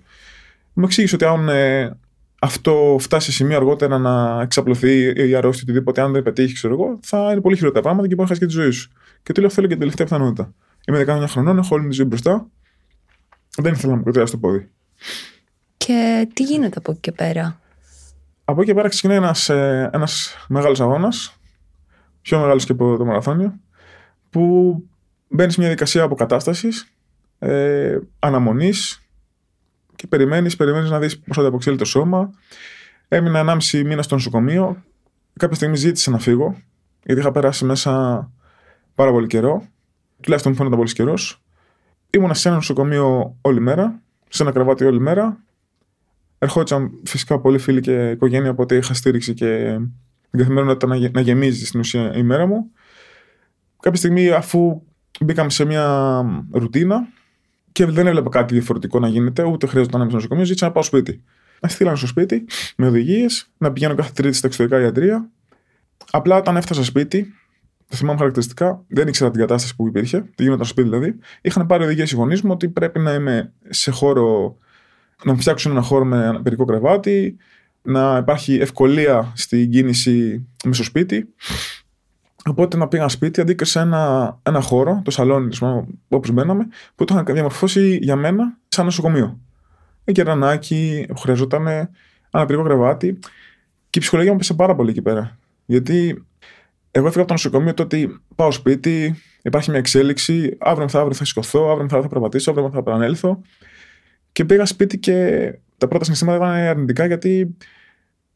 Μου 0.74 0.84
εξήγησε 0.84 1.16
ότι 1.16 1.26
αν 1.26 1.50
ε, 1.50 1.98
αυτό 2.40 2.98
φτάσει 3.00 3.26
σε 3.26 3.32
σημείο 3.32 3.58
αργότερα 3.58 3.98
να 3.98 4.42
εξαπλωθεί 4.42 5.28
η 5.30 5.36
αρρώστια 5.36 5.64
ή 5.68 5.70
οτιδήποτε, 5.70 6.02
αν 6.02 6.12
δεν 6.12 6.24
πετύχει, 6.24 6.54
ξέρω 6.54 6.74
εγώ, 6.74 7.00
θα 7.02 7.32
είναι 7.32 7.42
πολύ 7.42 7.56
χειρότερα 7.56 7.82
πράγματα 7.82 8.08
και 8.08 8.16
μπορεί 8.16 8.30
να 8.30 8.36
χάσει 8.36 8.48
και 8.48 8.56
τη 8.56 8.62
ζωή 8.62 8.72
σου. 8.72 8.92
Και 9.24 9.34
του 9.34 9.42
λέω: 9.42 9.50
Θέλω 9.50 9.68
και 9.68 9.72
την 9.72 9.82
τελευταία 9.82 10.06
πιθανότητα. 10.06 10.54
Είμαι 10.88 11.04
19 11.08 11.26
χρονών, 11.28 11.58
έχω 11.58 11.76
όλη 11.76 11.88
τη 11.88 11.94
ζωή 11.94 12.06
μπροστά. 12.06 12.48
Δεν 13.58 13.74
ήθελα 13.74 13.92
να 13.92 13.98
μου 13.98 14.04
κρατήσει 14.04 14.32
το 14.32 14.38
πόδι. 14.38 14.70
Και 15.78 16.28
τι 16.34 16.44
γίνεται 16.44 16.78
από 16.78 16.92
εκεί 16.92 17.00
και 17.00 17.12
πέρα; 17.12 17.60
Από 18.46 18.62
εκεί 18.62 18.70
και 18.70 18.76
πέρα 18.76 18.88
ξεκινάει 18.88 19.18
ένας 19.18 19.50
ένας 19.50 20.46
μεγάλος 20.48 20.82
αγώνας, 20.82 21.38
πιο 22.22 22.40
μεγάλος 22.40 22.66
και 22.66 22.72
από 22.72 22.98
το 22.98 23.06
μαραθώνιο, 23.06 23.60
που 24.30 24.84
μπαίνεις 25.34 25.54
σε 25.54 25.60
μια 25.60 25.70
διαδικασία 25.70 26.04
αποκατάστασης, 26.04 26.88
ε, 27.40 28.00
αναμονής 28.20 29.02
και 29.96 30.08
περιμένεις, 30.08 30.56
περιμένεις 30.56 30.90
να 30.90 31.00
δεις 31.00 31.20
πώς 31.20 31.36
θα 31.36 31.42
ανταποξέλει 31.42 31.78
το 31.78 31.86
σώμα. 31.86 32.30
Έμεινα 33.08 33.40
1,5 33.40 33.84
μήνα 33.84 34.02
στο 34.02 34.16
νοσοκομείο. 34.16 34.84
Κάποια 35.40 35.56
στιγμή 35.56 35.76
ζήτησα 35.76 36.12
να 36.12 36.20
φύγω, 36.20 36.58
γιατί 37.04 37.22
είχα 37.22 37.32
περάσει 37.32 37.66
μέσα 37.66 38.32
πάρα 38.96 39.12
πολύ 39.12 39.28
καιρό. 39.28 39.68
Τουλάχιστον 40.22 40.52
μου 40.52 40.58
φαίνονταν 40.58 40.80
πολύς 40.80 40.94
καιρός. 40.94 41.42
Ήμουνα 42.10 42.34
σε 42.34 42.48
ένα 42.48 42.58
νοσοκομείο 42.58 43.38
όλη 43.42 43.60
μέρα, 43.60 44.02
σε 44.30 44.44
ένα 44.44 44.52
κρεβάτι 44.52 44.86
όλη 44.86 45.00
μέρα. 45.00 45.38
Ερχόντουσαν 46.40 46.92
φυσικά 47.04 47.40
πολλοί 47.40 47.58
φίλοι 47.58 47.82
και 47.82 48.10
οικογένεια, 48.10 48.50
οπότε 48.50 48.76
είχα 48.76 48.94
στήριξη 48.94 49.34
και 49.34 49.80
την 50.30 50.40
καθημερινότητα 50.40 50.88
να, 50.88 50.96
γε- 50.96 51.14
να 51.14 51.22
γεμίζει 51.22 51.66
στην 51.66 51.80
ουσία 51.80 52.16
η 52.16 52.24
μέρα 52.24 52.46
μου. 52.46 52.72
Κάποια 53.80 53.98
στιγμή, 53.98 54.30
αφού 54.30 54.82
μπήκαμε 55.22 55.50
σε 55.50 55.66
μια 55.66 56.22
ρουτίνα 56.52 57.08
και 57.72 57.86
δεν 57.86 58.08
έβλεπα 58.08 58.30
κάτι 58.30 58.54
διαφορετικό 58.54 59.00
να 59.00 59.08
γίνεται, 59.08 59.44
ούτε 59.44 59.68
χρειαζόταν 59.68 59.98
να 59.98 60.00
είμαι 60.00 60.10
στο 60.10 60.16
νοσοκομείο, 60.16 60.46
ζήτησα 60.46 60.66
να 60.66 60.72
πάω 60.72 60.84
σπίτι. 60.84 61.24
Με 61.62 61.70
στείλανε 61.70 61.98
στο 61.98 62.08
σπίτι 62.08 62.46
με 62.78 62.88
οδηγίες, 62.88 63.50
να 63.58 63.72
πηγαίνω 63.72 63.96
κάθε 63.96 64.12
Τρίτη 64.14 64.36
στα 64.36 64.48
εξωτερικά 64.48 64.82
ιατρία. 64.82 65.30
Απλά 66.12 66.38
όταν 66.38 66.58
έφτασα 66.58 66.84
σπίτι, 66.84 67.34
το 67.90 67.96
θυμάμαι 67.96 68.18
χαρακτηριστικά, 68.18 68.84
δεν 68.88 69.08
ήξερα 69.08 69.32
την 69.32 69.40
κατάσταση 69.40 69.76
που 69.76 69.88
υπήρχε, 69.88 70.22
τι 70.36 70.44
γινόταν 70.44 70.66
στο 70.66 70.74
σπίτι 70.74 70.90
δηλαδή. 70.90 71.20
Είχαν 71.42 71.66
πάρει 71.66 71.84
οδηγίες 71.84 72.12
οι 72.12 72.16
γονείς 72.16 72.42
μου 72.42 72.52
ότι 72.54 72.70
πρέπει 72.70 73.00
να 73.00 73.14
είμαι 73.14 73.54
σε 73.70 73.92
χώρο, 73.92 74.58
να 75.24 75.32
μου 75.34 75.40
φτιάξουν 75.40 75.72
ένα 75.72 75.82
χώρο 75.82 76.06
με 76.06 76.26
ένα 76.26 76.42
περικό 76.42 76.66
κρεβάτι, 76.66 77.38
να 77.82 78.18
υπάρχει 78.18 78.54
ευκολία 78.54 79.32
στην 79.36 79.72
κίνηση 79.72 80.48
με 80.66 80.74
στο 80.74 80.84
σπίτι. 80.84 81.34
Οπότε 82.46 82.78
να 82.78 82.88
πήγα 82.88 83.08
σπίτι, 83.08 83.42
αντίκρισα 83.42 83.80
σε 83.80 83.86
ένα, 83.86 84.40
ένα 84.44 84.62
χώρο, 84.62 85.02
το 85.04 85.12
σαλόνι 85.12 85.58
όπως 86.08 86.32
μπαίναμε, 86.32 86.68
που 86.96 87.06
το 87.06 87.14
είχαν 87.14 87.34
διαμορφώσει 87.34 87.98
για 88.02 88.16
μένα 88.16 88.58
σαν 88.68 88.86
νοσοκομείο. 88.86 89.40
Με 90.04 90.14
κερανάκι, 90.14 91.08
χρειαζόταν 91.18 91.68
ένα 91.68 92.46
περικό 92.46 92.64
κρεβάτι. 92.64 93.20
Και 93.90 94.00
η 94.00 94.02
ψυχολογία 94.02 94.32
μου 94.32 94.38
πέσε 94.38 94.54
πάρα 94.54 94.76
πολύ 94.76 94.90
εκεί 94.90 95.02
πέρα. 95.02 95.38
Γιατί 95.66 96.26
εγώ 96.92 97.08
έφυγα 97.08 97.22
από 97.22 97.28
το 97.28 97.34
νοσοκομείο 97.34 97.74
το 97.74 97.84
ότι 97.84 98.20
πάω 98.36 98.52
σπίτι, 98.52 99.16
υπάρχει 99.42 99.70
μια 99.70 99.80
εξέλιξη. 99.80 100.58
Αύριο 100.60 100.84
μεθαύριο 100.84 101.14
θα 101.14 101.26
σηκωθώ, 101.26 101.60
αύριο 101.60 101.82
μεθαύριο 101.82 102.02
θα 102.02 102.08
περπατήσω, 102.08 102.52
αύριο 102.52 102.70
θα 102.70 102.78
επανέλθω. 102.78 103.42
Και 104.32 104.46
πήγα 104.46 104.66
σπίτι 104.66 104.98
και 104.98 105.48
τα 105.78 105.88
πρώτα 105.88 106.04
συναισθήματα 106.04 106.38
ήταν 106.38 106.68
αρνητικά 106.68 107.06
γιατί 107.06 107.58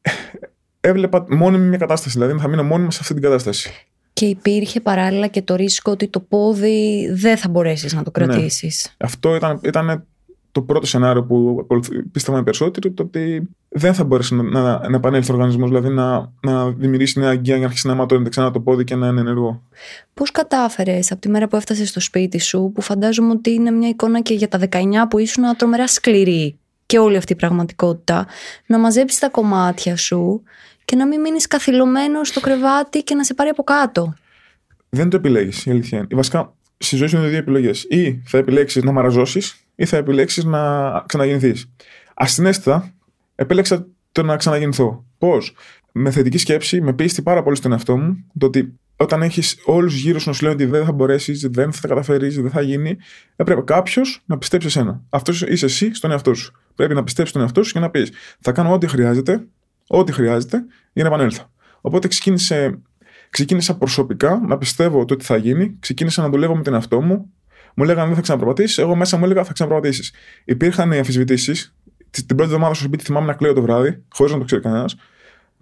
έβλεπα 0.79 1.25
μόνιμη 1.29 1.67
μια 1.67 1.77
κατάσταση. 1.77 2.19
Δηλαδή 2.19 2.39
θα 2.39 2.47
μείνω 2.47 2.63
μόνιμο 2.63 2.91
σε 2.91 2.99
αυτή 3.01 3.13
την 3.13 3.23
κατάσταση. 3.23 3.87
Και 4.17 4.25
υπήρχε 4.25 4.79
παράλληλα 4.79 5.27
και 5.27 5.41
το 5.41 5.55
ρίσκο 5.55 5.91
ότι 5.91 6.07
το 6.07 6.19
πόδι 6.19 7.09
δεν 7.13 7.37
θα 7.37 7.49
μπορέσεις 7.49 7.93
να 7.93 8.03
το 8.03 8.11
κρατήσεις. 8.11 8.85
Ναι. 8.85 9.07
Αυτό 9.07 9.35
ήταν, 9.35 9.59
ήταν 9.63 10.05
το 10.51 10.61
πρώτο 10.61 10.85
σενάριο 10.85 11.23
που 11.23 11.67
πίστευαν 12.11 12.43
περισσότερο, 12.43 12.93
το 12.93 13.03
ότι 13.03 13.49
δεν 13.69 13.93
θα 13.93 14.03
μπορέσει 14.03 14.35
να, 14.35 14.43
να, 14.43 14.89
να 14.89 14.97
επανέλθει 14.97 15.31
ο 15.31 15.33
οργανισμός, 15.33 15.69
δηλαδή 15.69 15.89
να, 15.89 16.31
να 16.41 16.69
δημιουργήσει 16.69 17.19
νέα 17.19 17.29
αγκία, 17.29 17.57
να 17.57 17.65
αρχίσει 17.65 17.87
να 17.87 17.95
ματώνεται 17.95 18.29
ξανά 18.29 18.51
το 18.51 18.59
πόδι 18.59 18.83
και 18.83 18.95
να 18.95 19.07
είναι 19.07 19.19
ενεργό. 19.19 19.61
Πώς 20.13 20.31
κατάφερες 20.31 21.11
από 21.11 21.21
τη 21.21 21.29
μέρα 21.29 21.47
που 21.47 21.55
έφτασες 21.55 21.89
στο 21.89 21.99
σπίτι 21.99 22.39
σου, 22.39 22.71
που 22.75 22.81
φαντάζομαι 22.81 23.31
ότι 23.31 23.51
είναι 23.51 23.71
μια 23.71 23.89
εικόνα 23.89 24.21
και 24.21 24.33
για 24.33 24.47
τα 24.47 24.59
19 24.69 24.75
που 25.09 25.17
ήσουν 25.17 25.43
τρομερά 25.57 25.87
σκληρή 25.87 26.57
και 26.85 26.99
όλη 26.99 27.17
αυτή 27.17 27.33
η 27.33 27.35
πραγματικότητα, 27.35 28.27
να 28.65 28.79
μαζέψεις 28.79 29.19
τα 29.19 29.29
κομμάτια 29.29 29.95
σου 29.95 30.43
και 30.87 30.95
να 30.95 31.07
μην 31.07 31.21
μείνεις 31.21 31.47
καθυλωμένος 31.47 32.27
στο 32.27 32.39
κρεβάτι 32.39 33.03
και 33.03 33.15
να 33.15 33.23
σε 33.23 33.33
πάρει 33.33 33.49
από 33.49 33.63
κάτω. 33.63 34.13
Δεν 34.89 35.09
το 35.09 35.17
επιλέγεις, 35.17 35.65
η 35.65 35.71
αλήθεια 35.71 35.97
είναι. 35.97 36.07
Βασικά, 36.11 36.53
στη 36.77 36.95
ζωή 36.95 37.07
σου 37.07 37.17
είναι 37.17 37.27
δύο 37.27 37.37
επιλογές. 37.37 37.85
Ή 37.89 38.21
θα 38.25 38.37
επιλέξεις 38.37 38.83
να 38.83 38.91
μαραζώσεις, 38.91 39.55
ή 39.75 39.85
θα 39.85 39.97
επιλέξεις 39.97 40.43
να 40.43 40.91
ξαναγεννηθείς. 41.05 41.71
Ασυνέστητα, 42.13 42.93
επέλεξα 43.35 43.87
το 44.11 44.23
να 44.23 44.35
ξαναγεννηθώ. 44.35 45.05
Πώς; 45.17 45.55
Με 45.91 46.11
θετική 46.11 46.37
σκέψη, 46.37 46.81
με 46.81 46.93
πίστη 46.93 47.21
πάρα 47.21 47.43
πολύ 47.43 47.55
στον 47.55 47.71
εαυτό 47.71 47.97
μου, 47.97 48.25
το 48.37 48.45
ότι 48.45 48.73
όταν 48.95 49.21
έχεις 49.21 49.57
όλους 49.65 49.95
γύρω 49.95 50.19
σου 50.19 50.29
να 50.29 50.35
σου 50.35 50.43
λένε 50.43 50.53
ότι 50.55 50.65
δεν 50.65 50.85
θα 50.85 50.91
μπορέσεις, 50.91 51.47
δεν 51.49 51.73
θα 51.73 51.81
τα 51.81 51.87
καταφέρεις, 51.87 52.41
δεν 52.41 52.51
θα 52.51 52.61
γίνει, 52.61 52.97
έπρεπε 53.35 53.61
κάποιος 53.61 54.23
να 54.25 54.37
πιστέψει 54.37 54.67
εσένα. 54.67 55.01
Αυτός 55.09 55.41
είσαι 55.41 55.65
εσύ 55.65 55.93
στον 55.93 56.11
εαυτό 56.11 56.33
σου. 56.33 56.51
Πρέπει 56.75 56.93
να 56.93 57.03
πιστέψεις 57.03 57.29
στον 57.29 57.41
εαυτό 57.41 57.63
σου 57.63 57.73
και 57.73 57.79
να 57.79 57.89
πεις: 57.89 58.11
Θα 58.39 58.51
κάνω 58.51 58.73
ό,τι 58.73 58.87
χρειάζεται, 58.87 59.47
ό,τι 59.87 60.11
χρειάζεται 60.11 60.65
για 60.93 61.03
να 61.03 61.09
επανέλθω. 61.09 61.51
Οπότε 61.81 62.07
ξεκίνησε, 62.07 62.79
ξεκίνησα 63.29 63.77
προσωπικά 63.77 64.41
να 64.47 64.57
πιστεύω 64.57 65.05
το 65.05 65.13
ότι 65.13 65.25
θα 65.25 65.37
γίνει, 65.37 65.77
ξεκίνησα 65.79 66.21
να 66.21 66.29
δουλεύω 66.29 66.55
με 66.55 66.63
τον 66.63 66.73
εαυτό 66.73 67.01
μου. 67.01 67.31
Μου 67.75 67.83
λέγανε 67.83 68.05
δεν 68.05 68.15
θα 68.15 68.21
ξαναπροπατήσεις, 68.21 68.77
εγώ 68.77 68.95
μέσα 68.95 69.17
μου 69.17 69.25
έλεγα 69.25 69.43
θα 69.43 69.53
ξαναπροπατήσεις. 69.53 70.13
Υπήρχαν 70.45 70.93
αμφισβητήσει. 70.93 71.71
Την 72.09 72.25
πρώτη 72.25 72.43
εβδομάδα 72.43 72.73
στο 72.73 72.83
σπίτι 72.83 73.03
θυμάμαι 73.03 73.25
να 73.25 73.33
κλαίω 73.33 73.53
το 73.53 73.61
βράδυ, 73.61 74.03
χωρίς 74.09 74.33
να 74.33 74.39
το 74.39 74.45
ξέρει 74.45 74.61
κανένας. 74.61 74.95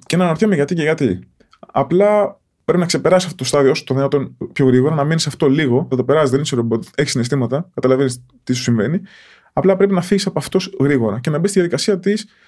Και 0.05 0.17
να 0.17 0.23
αναρωτιέμαι 0.23 0.55
γιατί 0.55 0.75
και 0.75 0.81
γιατί. 0.81 1.19
Απλά 1.59 2.39
πρέπει 2.65 2.79
να 2.79 2.85
ξεπεράσει 2.85 3.25
αυτό 3.25 3.37
το 3.37 3.43
στάδιο 3.43 3.71
όσο 3.71 3.83
το 3.83 3.93
δυνατόν 3.93 4.37
πιο 4.53 4.65
γρήγορα, 4.65 4.95
να 4.95 5.03
μείνεις 5.03 5.21
σε 5.21 5.29
αυτό 5.29 5.49
λίγο, 5.49 5.87
θα 5.89 5.95
το 5.95 6.03
περάσεις, 6.03 6.29
δεν 6.29 6.41
είσαι 6.41 6.55
ρομπότ, 6.55 6.83
έχεις 6.95 7.11
συναισθήματα, 7.11 7.69
καταλαβαίνεις 7.73 8.25
τι 8.43 8.53
σου 8.53 8.61
συμβαίνει. 8.61 9.01
Απλά 9.53 9.75
πρέπει 9.75 9.93
να 9.93 10.01
φύγεις 10.01 10.25
από 10.25 10.39
αυτός 10.39 10.75
γρήγορα 10.79 11.19
και 11.19 11.29
να 11.29 11.37
μπεις 11.37 11.49
στη 11.49 11.59
διαδικασία 11.59 11.99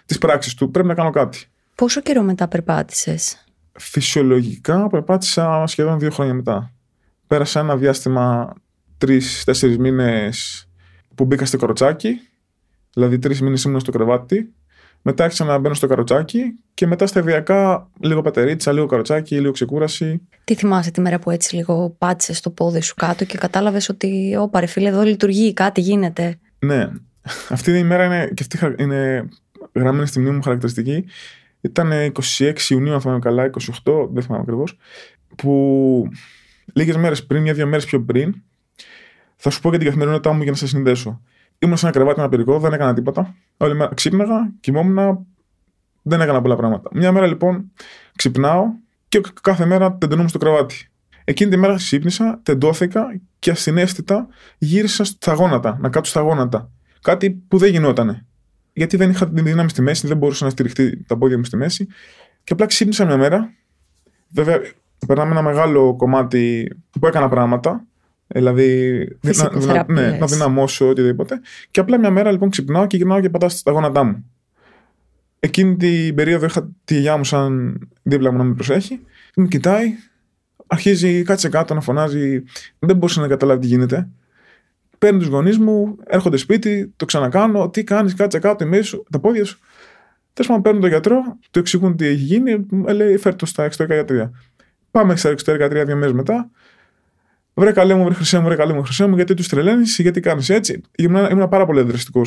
της 0.06 0.18
πράξης 0.20 0.54
του. 0.54 0.72
Πρέπει 0.72 0.88
να 0.88 0.94
κάνω 0.94 1.10
κάτι. 1.10 1.46
Πόσο 1.78 2.02
καιρό 2.02 2.22
μετά 2.22 2.48
περπάτησες, 2.48 3.46
Φυσιολογικά 3.80 4.88
περπάτησα 4.88 5.64
σχεδόν 5.68 6.00
δύο 6.00 6.12
χρόνια 6.12 6.34
μετά. 6.34 6.74
Πέρασα 7.28 7.60
ένα 7.60 7.78
διάστημα 7.78 8.54
τρει-τέσσερι 8.98 9.80
μήνες 9.80 10.68
που 11.16 11.26
μπήκα 11.26 11.46
στο 11.46 11.58
καροτσάκι. 11.58 12.20
Δηλαδή, 12.94 13.20
τρεις 13.20 13.42
μήνες 13.42 13.64
ήμουν 13.64 13.80
στο 13.80 13.92
κρεβάτι. 13.92 14.54
Μετά 15.02 15.24
άρχισα 15.24 15.46
να 15.46 15.58
μπαίνω 15.58 15.74
στο 15.74 15.88
καροτσάκι 15.88 16.42
και 16.74 16.88
μετά 16.88 17.08
σταδιακά 17.08 17.90
λίγο 18.00 18.22
πατερίτσα, 18.22 18.72
λίγο 18.72 18.86
καροτσάκι, 18.86 19.40
λίγο 19.40 19.52
ξεκούραση. 19.52 20.22
Τι 20.44 20.56
θυμάσαι 20.56 20.92
τη 20.92 21.02
μέρα 21.02 21.20
που 21.20 21.32
έτσι 21.32 21.56
λίγο 21.56 21.96
πάτησες 21.98 22.40
το 22.40 22.50
πόδι 22.50 22.82
σου 22.82 22.96
κάτω 22.96 23.26
και 23.26 23.38
κατάλαβες 23.38 23.90
ότι, 23.90 24.38
Ω, 24.40 24.50
παρε 24.50 24.66
φίλε, 24.66 24.88
εδώ 24.88 25.02
λειτουργεί, 25.02 25.54
κάτι 25.54 25.82
γίνεται. 25.82 26.40
Ναι. 26.60 26.90
Αυτή 27.50 27.72
η 27.72 27.84
μέρα 27.84 28.06
είναι, 28.06 28.32
και 28.34 28.46
αυτή 28.52 28.84
είναι 28.84 29.30
γραμμένη 29.74 30.08
στη 30.08 30.20
μνήμη 30.20 30.36
μου 30.36 30.42
χαρακτηριστική. 30.42 31.06
Ήταν 31.62 31.92
26 32.38 32.54
Ιουνίου, 32.70 32.94
αν 32.94 33.02
θυμάμαι 33.02 33.20
καλά, 33.20 33.50
28, 33.84 34.10
δεν 34.12 34.24
θυμάμαι 34.24 34.42
ακριβώς, 34.42 34.78
που 35.36 36.10
λίγες 36.74 36.98
μέρες 36.98 37.26
πριν, 37.26 37.42
μια-δύο 37.42 37.68
μέρες 37.68 37.86
πιο 37.86 38.02
πριν, 38.02 38.36
θα 39.36 39.50
σου 39.50 39.62
πω 39.62 39.70
για 39.70 39.78
την 39.78 39.88
καθημερινότητά 39.88 40.32
μου 40.34 40.42
για 40.42 40.52
να 40.52 40.58
σε 40.58 40.68
συνδέσω. 40.68 41.22
Ήμουν 41.60 41.78
σε 41.78 41.86
ένα 41.86 41.96
κρεβάτι 41.96 42.20
ένα 42.20 42.30
περικό, 42.30 42.60
δεν 42.60 42.74
έκανα 42.74 42.94
τίποτα. 42.94 43.36
Όλη 43.58 43.76
μέρα 43.76 43.94
ξύπναγα, 43.94 44.52
κοιμόμουν, 44.60 45.28
δεν 46.02 46.22
έκανα 46.22 46.42
πολλά 46.42 46.56
πράγματα. 46.56 46.90
Μια 46.94 47.12
μέρα 47.12 47.28
λοιπόν 47.28 47.72
ξυπνάω 48.16 48.66
και 49.08 49.22
κάθε 49.42 49.66
μέρα 49.66 49.98
τεντενούμαι 49.98 50.30
στο 50.30 50.38
κρεβάτι. 50.38 50.90
Εκείνη 51.24 51.50
τη 51.52 51.58
μέρα 51.58 51.76
ξύπνησα, 51.76 52.40
τεντώθηκα 52.44 53.20
και 53.40 53.52
ασυναίσθητα 53.52 54.28
γύρισα 54.58 55.04
στα 55.04 55.34
γόνατα, 55.34 55.78
να 55.82 55.90
κάτσω 55.90 56.12
στα 56.12 56.22
γόνατα. 56.22 56.72
Κάτι 57.02 57.32
που 57.32 57.58
δεν 57.58 57.72
γινότανε 57.72 58.27
γιατί 58.78 58.98
δεν 58.98 59.10
είχα 59.10 59.30
την 59.30 59.44
δύναμη 59.44 59.70
στη 59.70 59.82
μέση, 59.82 60.08
δεν 60.08 60.18
μπορούσα 60.18 60.46
να 60.46 60.52
στηριχτεί 60.52 61.04
τα 61.04 61.18
πόδια 61.18 61.38
μου 61.38 61.44
στη 61.44 61.58
μέση. 61.58 61.88
Και 62.44 62.54
απλά 62.54 62.66
ξύπνησα 62.66 63.06
μια 63.06 63.18
μέρα. 63.18 63.54
Βέβαια, 64.30 64.62
περνάμε 65.08 65.32
ένα 65.32 65.42
μεγάλο 65.42 65.96
κομμάτι 65.96 66.72
που 67.00 67.08
έκανα 67.08 67.30
πράγματα. 67.30 67.86
Δηλαδή, 68.28 69.00
να, 69.22 69.60
να, 69.66 69.86
ναι, 69.88 70.18
να 70.18 70.26
δυναμώσω 70.26 70.88
οτιδήποτε. 70.88 71.42
Και 71.72 71.80
απλά 71.80 72.00
μια 72.00 72.12
μέρα 72.12 72.32
λοιπόν 72.32 72.50
ξυπνάω 72.50 72.88
και 72.88 72.98
γυρνάω 72.98 73.22
και 73.22 73.30
πατάω 73.30 73.50
στα 73.50 73.72
γόνατά 73.72 74.04
μου. 74.04 74.26
Εκείνη 75.40 75.76
την 75.76 76.16
περίοδο 76.16 76.46
είχα 76.46 76.70
τη 76.84 76.94
γιαγιά 76.94 77.18
μου 77.18 77.24
σαν 77.24 77.80
δίπλα 78.04 78.32
μου 78.32 78.38
να 78.38 78.44
με 78.44 78.54
προσέχει. 78.54 79.00
Με 79.36 79.48
κοιτάει, 79.48 79.94
αρχίζει 80.68 81.24
κάτσε 81.24 81.50
κάτω 81.50 81.74
να 81.74 81.82
φωνάζει. 81.82 82.44
Δεν 82.80 82.96
μπορούσε 82.96 83.22
να 83.22 83.28
καταλάβει 83.28 83.62
τι 83.62 83.68
γίνεται. 83.68 84.10
Παίρνει 84.98 85.20
τους 85.20 85.28
γονείς 85.28 85.58
μου, 85.58 85.98
έρχονται 86.06 86.38
σπίτι, 86.38 86.94
το 86.96 87.06
ξανακάνω. 87.06 87.70
Τι 87.70 87.84
κάνεις, 87.84 88.14
κάτσε 88.14 88.40
κάτω, 88.40 88.66
η 88.66 88.68
μέση 88.68 88.84
σου, 88.84 89.04
τα 89.12 89.20
πόδια 89.20 89.46
σου. 89.46 89.60
Τέλος 90.34 90.52
πάντων, 90.52 90.62
παίρνουν 90.62 90.82
τον 90.82 90.90
γιατρό, 90.90 91.38
του 91.52 91.60
εξηγούν 91.60 91.96
τι 91.96 92.06
έχει 92.06 92.16
γίνει, 92.16 92.66
λέει 92.94 93.18
φέρτο 93.18 93.46
στα 93.46 93.64
εξωτερικά 93.64 93.96
γιατρία. 93.96 94.32
Πάμε 94.92 95.16
στα 95.16 95.30
εξωτερικά 95.30 95.64
γιατρία 95.64 95.86
δύο 95.86 95.96
μέρες 95.96 96.14
μετά. 96.14 96.50
Βρε 97.54 97.72
καλέ 97.72 97.94
μου, 97.94 98.04
βρε 98.04 98.14
χρυσέ 98.14 98.40
μου, 98.40 98.46
βρε 98.46 98.56
καλέ 98.56 98.74
μου, 98.74 98.84
χρυσέ 98.84 99.08
μου, 99.08 99.16
γιατί 99.16 99.34
τους 99.34 99.48
τρελαίνεις, 99.48 100.00
γιατί 100.00 100.20
κάνεις 100.20 100.50
έτσι. 100.50 100.82
Ήμουν, 100.98 101.26
ήμουν 101.26 101.50
πάρα 101.50 101.66
πολύ 101.66 101.82
δραστικό 101.82 102.22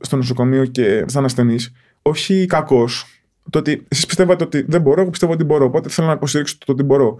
στο 0.00 0.16
νοσοκομείο 0.16 0.64
και 0.64 1.04
σαν 1.06 1.24
ασθενής. 1.24 1.72
Όχι 2.02 2.46
κακός. 2.46 3.06
Το 3.50 3.58
ότι 3.58 3.84
εσείς 3.88 4.06
πιστεύατε 4.06 4.44
ότι 4.44 4.64
δεν 4.68 4.80
μπορώ, 4.80 5.00
εγώ 5.00 5.10
πιστεύω 5.10 5.32
ότι 5.32 5.44
μπορώ. 5.44 5.64
Οπότε 5.64 5.88
θέλω 5.88 6.06
να 6.06 6.12
υποστηρίξω 6.12 6.58
το 6.58 6.72
ότι 6.72 6.82
μπορώ. 6.82 7.18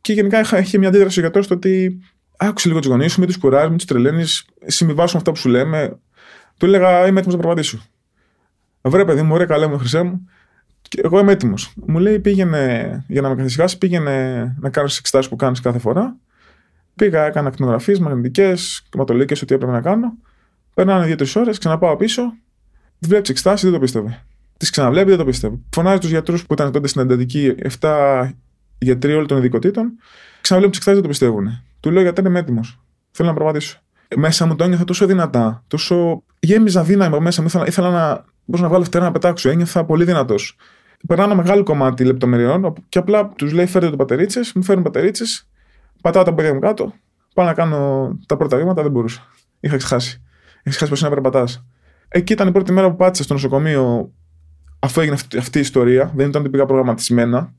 Και 0.00 0.12
γενικά 0.12 0.58
είχε 0.58 0.78
μια 0.78 0.88
αντίδραση 0.88 1.18
ο 1.18 1.22
γιατρός 1.22 1.44
στο 1.44 1.54
ότι 1.54 2.00
άκουσε 2.36 2.68
λίγο 2.68 2.80
τους 2.80 2.90
γονείς 2.90 3.12
σου, 3.12 3.18
μην 3.18 3.28
τους 3.28 3.38
κουράζει, 3.38 3.68
μην 3.68 3.76
τους 3.76 3.86
τρελαίνεις, 3.86 4.44
συμβιβάσουμε 4.66 5.18
αυτά 5.18 5.30
που 5.32 5.38
σου 5.38 5.48
λέμε. 5.48 5.98
Του 6.56 6.66
έλεγα, 6.66 7.06
Είμαι 7.06 7.18
έτοιμος 7.18 7.34
να 7.34 7.40
προπατήσω. 7.40 7.78
Βρε, 8.82 9.04
παιδί 9.04 9.22
μου, 9.22 9.34
ωραία, 9.34 9.46
καλά 9.46 9.68
μου, 9.68 9.78
χρυσέ 9.78 10.02
μου. 10.02 10.28
Και 10.88 11.00
εγώ 11.04 11.18
είμαι 11.18 11.32
έτοιμος. 11.32 11.72
Μου 11.86 11.98
λέει, 11.98 12.18
πήγαινε 12.18 13.04
για 13.08 13.20
να 13.20 13.28
με 13.28 13.34
καθισχάσει, 13.34 13.78
πήγαινε 13.78 14.34
να 14.60 14.70
κάνεις 14.70 14.90
τις 14.90 14.98
εξετάσεις 14.98 15.30
που 15.30 15.36
κάνεις 15.36 15.60
κάθε 15.60 15.78
φορά. 15.78 16.16
Πήγα, 16.94 17.24
έκανα 17.24 17.48
ακτινογραφίες, 17.48 17.98
μαγνητικές, 17.98 18.86
κομματολίκε, 18.90 19.34
ό,τι 19.42 19.54
έπρεπε 19.54 19.72
να 19.72 19.80
κάνω. 19.80 20.12
Περνάνε 20.74 21.06
δύο-τρει 21.06 21.32
ώρες, 21.34 21.58
ξαναπάω 21.58 21.96
πίσω. 21.96 22.22
Τη 22.98 23.08
βλέπει 23.08 23.30
εξετάσεις, 23.30 23.62
δεν 23.62 23.72
το 23.72 23.78
πίστευε. 23.78 24.22
Τις 24.56 24.70
ξαναβλέπει, 24.70 25.08
δεν 25.08 25.18
το 25.18 25.24
πίστευε. 25.24 25.58
Φωνάζει 25.74 25.98
τους 25.98 26.10
γιατρούς 26.10 26.46
που 26.46 26.52
ήταν 26.52 26.72
τότε 26.72 26.88
στην 26.88 27.00
εντατική 27.00 27.54
7 27.80 28.30
γιατροί 28.78 29.12
όλων 29.12 29.26
των 29.26 29.38
ειδικοτήτων. 29.38 29.92
Ξαναβλέπουν 30.40 30.80
τι 30.80 30.88
εξετάσει, 30.88 30.92
δεν 30.92 31.02
το 31.02 31.08
πιστεύουν. 31.08 31.62
Του 31.80 31.90
λέω 31.90 32.02
γιατί 32.02 32.20
είμαι 32.20 32.38
έτοιμος. 32.38 32.80
Θέλω 33.10 33.28
να 33.28 33.34
προβαδίσω. 33.34 33.80
Μέσα 34.16 34.46
μου 34.46 34.56
το 34.56 34.64
ένιωθα 34.64 34.84
τόσο 34.84 35.06
δυνατά, 35.06 35.64
τόσο. 35.66 36.22
Γέμιζα 36.40 36.82
δύναμη 36.82 37.20
μέσα 37.20 37.40
μου. 37.42 37.46
Ήθελα, 37.46 37.66
ήθελα 37.66 37.90
να, 37.90 38.24
μπορώ 38.44 38.62
να 38.62 38.68
βγάλω 38.68 38.84
φτερά 38.84 39.04
να 39.04 39.12
πετάξω. 39.12 39.48
Ένιωθα 39.48 39.84
πολύ 39.84 40.04
δυνατός. 40.04 40.56
Περνάω 41.06 41.26
ένα 41.26 41.36
μεγάλο 41.36 41.62
κομμάτι 41.62 42.04
λεπτομεριών 42.04 42.72
και 42.88 42.98
απλά 42.98 43.28
τους 43.28 43.52
λέει: 43.52 43.66
Φέρετε 43.66 43.90
το 43.90 43.96
πατερίτσες, 43.96 44.52
μου 44.52 44.62
φέρνουν 44.62 44.84
πατερίτσες, 44.84 45.48
πατάω 46.02 46.22
τα 46.22 46.34
πόδια 46.34 46.54
μου 46.54 46.60
κάτω, 46.60 46.92
πάω 47.34 47.46
να 47.46 47.54
κάνω 47.54 48.10
τα 48.26 48.36
πρώτα 48.36 48.56
βήματα, 48.56 48.82
δεν 48.82 48.90
μπορούσα. 48.90 49.26
Είχα 49.60 49.76
ξεχάσει. 49.76 50.22
Είχα 50.62 50.70
ξεχάσει 50.76 50.90
πώ 50.90 51.06
είναι 51.06 51.16
να 51.16 51.22
περπατάς. 51.22 51.66
Εκεί 52.08 52.32
ήταν 52.32 52.48
η 52.48 52.52
πρώτη 52.52 52.72
μέρα 52.72 52.90
που 52.90 52.96
πάτησα 52.96 53.22
στο 53.22 53.32
νοσοκομείο, 53.32 54.12
αφού 54.78 55.00
έγινε 55.00 55.14
αυτή, 55.14 55.38
αυτή 55.38 55.58
η 55.58 55.60
ιστορία. 55.60 56.12
Δεν 56.14 56.28
ήταν 56.28 56.40
ότι 56.40 56.50
πήγα 56.50 56.66
προγραμματισμένα 56.66 57.54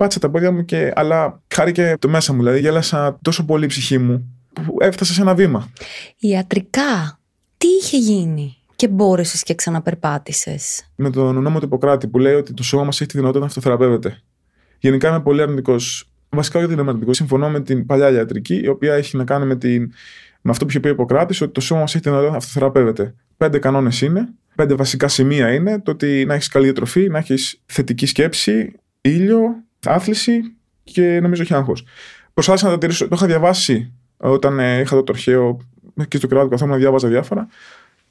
πάτησα 0.00 0.20
τα 0.20 0.30
πόδια 0.30 0.52
μου 0.52 0.64
και. 0.64 0.92
Αλλά 0.94 1.42
χάρηκε 1.54 1.94
το 1.98 2.08
μέσα 2.08 2.32
μου. 2.32 2.38
Δηλαδή, 2.38 2.60
γέλασα 2.60 3.18
τόσο 3.22 3.44
πολύ 3.44 3.64
η 3.64 3.68
ψυχή 3.68 3.98
μου 3.98 4.34
που 4.52 4.76
έφτασα 4.80 5.12
σε 5.12 5.20
ένα 5.20 5.34
βήμα. 5.34 5.70
Ιατρικά, 6.18 7.18
τι 7.56 7.66
είχε 7.68 7.96
γίνει 7.96 8.56
και 8.76 8.88
μπόρεσες 8.88 9.42
και 9.42 9.54
ξαναπερπάτησες; 9.54 10.84
Με 10.96 11.10
τον 11.10 11.42
νόμο 11.42 11.58
του 11.58 11.64
Ιπποκράτη 11.64 12.08
που 12.08 12.18
λέει 12.18 12.34
ότι 12.34 12.54
το 12.54 12.62
σώμα 12.62 12.84
μας 12.84 13.00
έχει 13.00 13.10
τη 13.10 13.12
δυνατότητα 13.12 13.40
να 13.40 13.46
αυτοθεραπεύεται. 13.46 14.22
Γενικά 14.78 15.08
είμαι 15.08 15.20
πολύ 15.20 15.42
αρνητικός. 15.42 16.10
Βασικά, 16.28 16.58
γιατί 16.58 16.72
είμαι 16.72 16.82
αρνητικός. 16.82 17.16
Συμφωνώ 17.16 17.48
με 17.50 17.60
την 17.60 17.86
παλιά 17.86 18.10
ιατρική, 18.10 18.60
η 18.62 18.68
οποία 18.68 18.94
έχει 18.94 19.16
να 19.16 19.24
κάνει 19.24 19.46
με, 19.46 19.56
την... 19.56 19.92
με 20.40 20.50
αυτό 20.50 20.64
που 20.64 20.70
είχε 20.70 20.80
πει 20.80 20.88
ο 20.88 20.90
Ιπποκράτης, 20.90 21.40
ότι 21.40 21.52
το 21.52 21.60
σώμα 21.60 21.80
μας 21.80 21.94
έχει 21.94 22.02
τη 22.02 22.08
δυνατότητα 22.08 22.36
να 22.36 22.44
αυτοθεραπεύεται. 22.44 23.14
Πέντε 23.36 23.58
κανόνες 23.58 24.00
είναι. 24.00 24.28
Πέντε 24.54 24.74
βασικά 24.74 25.08
σημεία 25.08 25.54
είναι 25.54 25.80
το 25.80 25.90
ότι 25.90 26.24
να 26.24 26.34
έχεις 26.34 26.48
καλή 26.48 26.64
διατροφή, 26.64 27.08
να 27.08 27.18
έχεις 27.18 27.60
θετική 27.66 28.06
σκέψη, 28.06 28.72
ήλιο, 29.00 29.64
άθληση 29.86 30.40
και 30.84 31.20
νομίζω 31.20 31.42
όχι 31.42 31.54
άγχος. 31.54 31.84
Προσπάθησα 32.34 32.66
να 32.66 32.72
τα 32.72 32.78
τηρήσω. 32.78 33.08
Το 33.08 33.14
είχα 33.16 33.26
διαβάσει 33.26 33.92
όταν 34.16 34.58
ε, 34.58 34.80
είχα 34.80 34.96
το 34.96 35.02
τροχαίο 35.02 35.60
και 36.08 36.16
στο 36.16 36.26
κρεβάτι 36.26 36.50
καθόμουν 36.50 36.74
να 36.74 36.80
διάβαζα 36.80 37.08
διάφορα. 37.08 37.48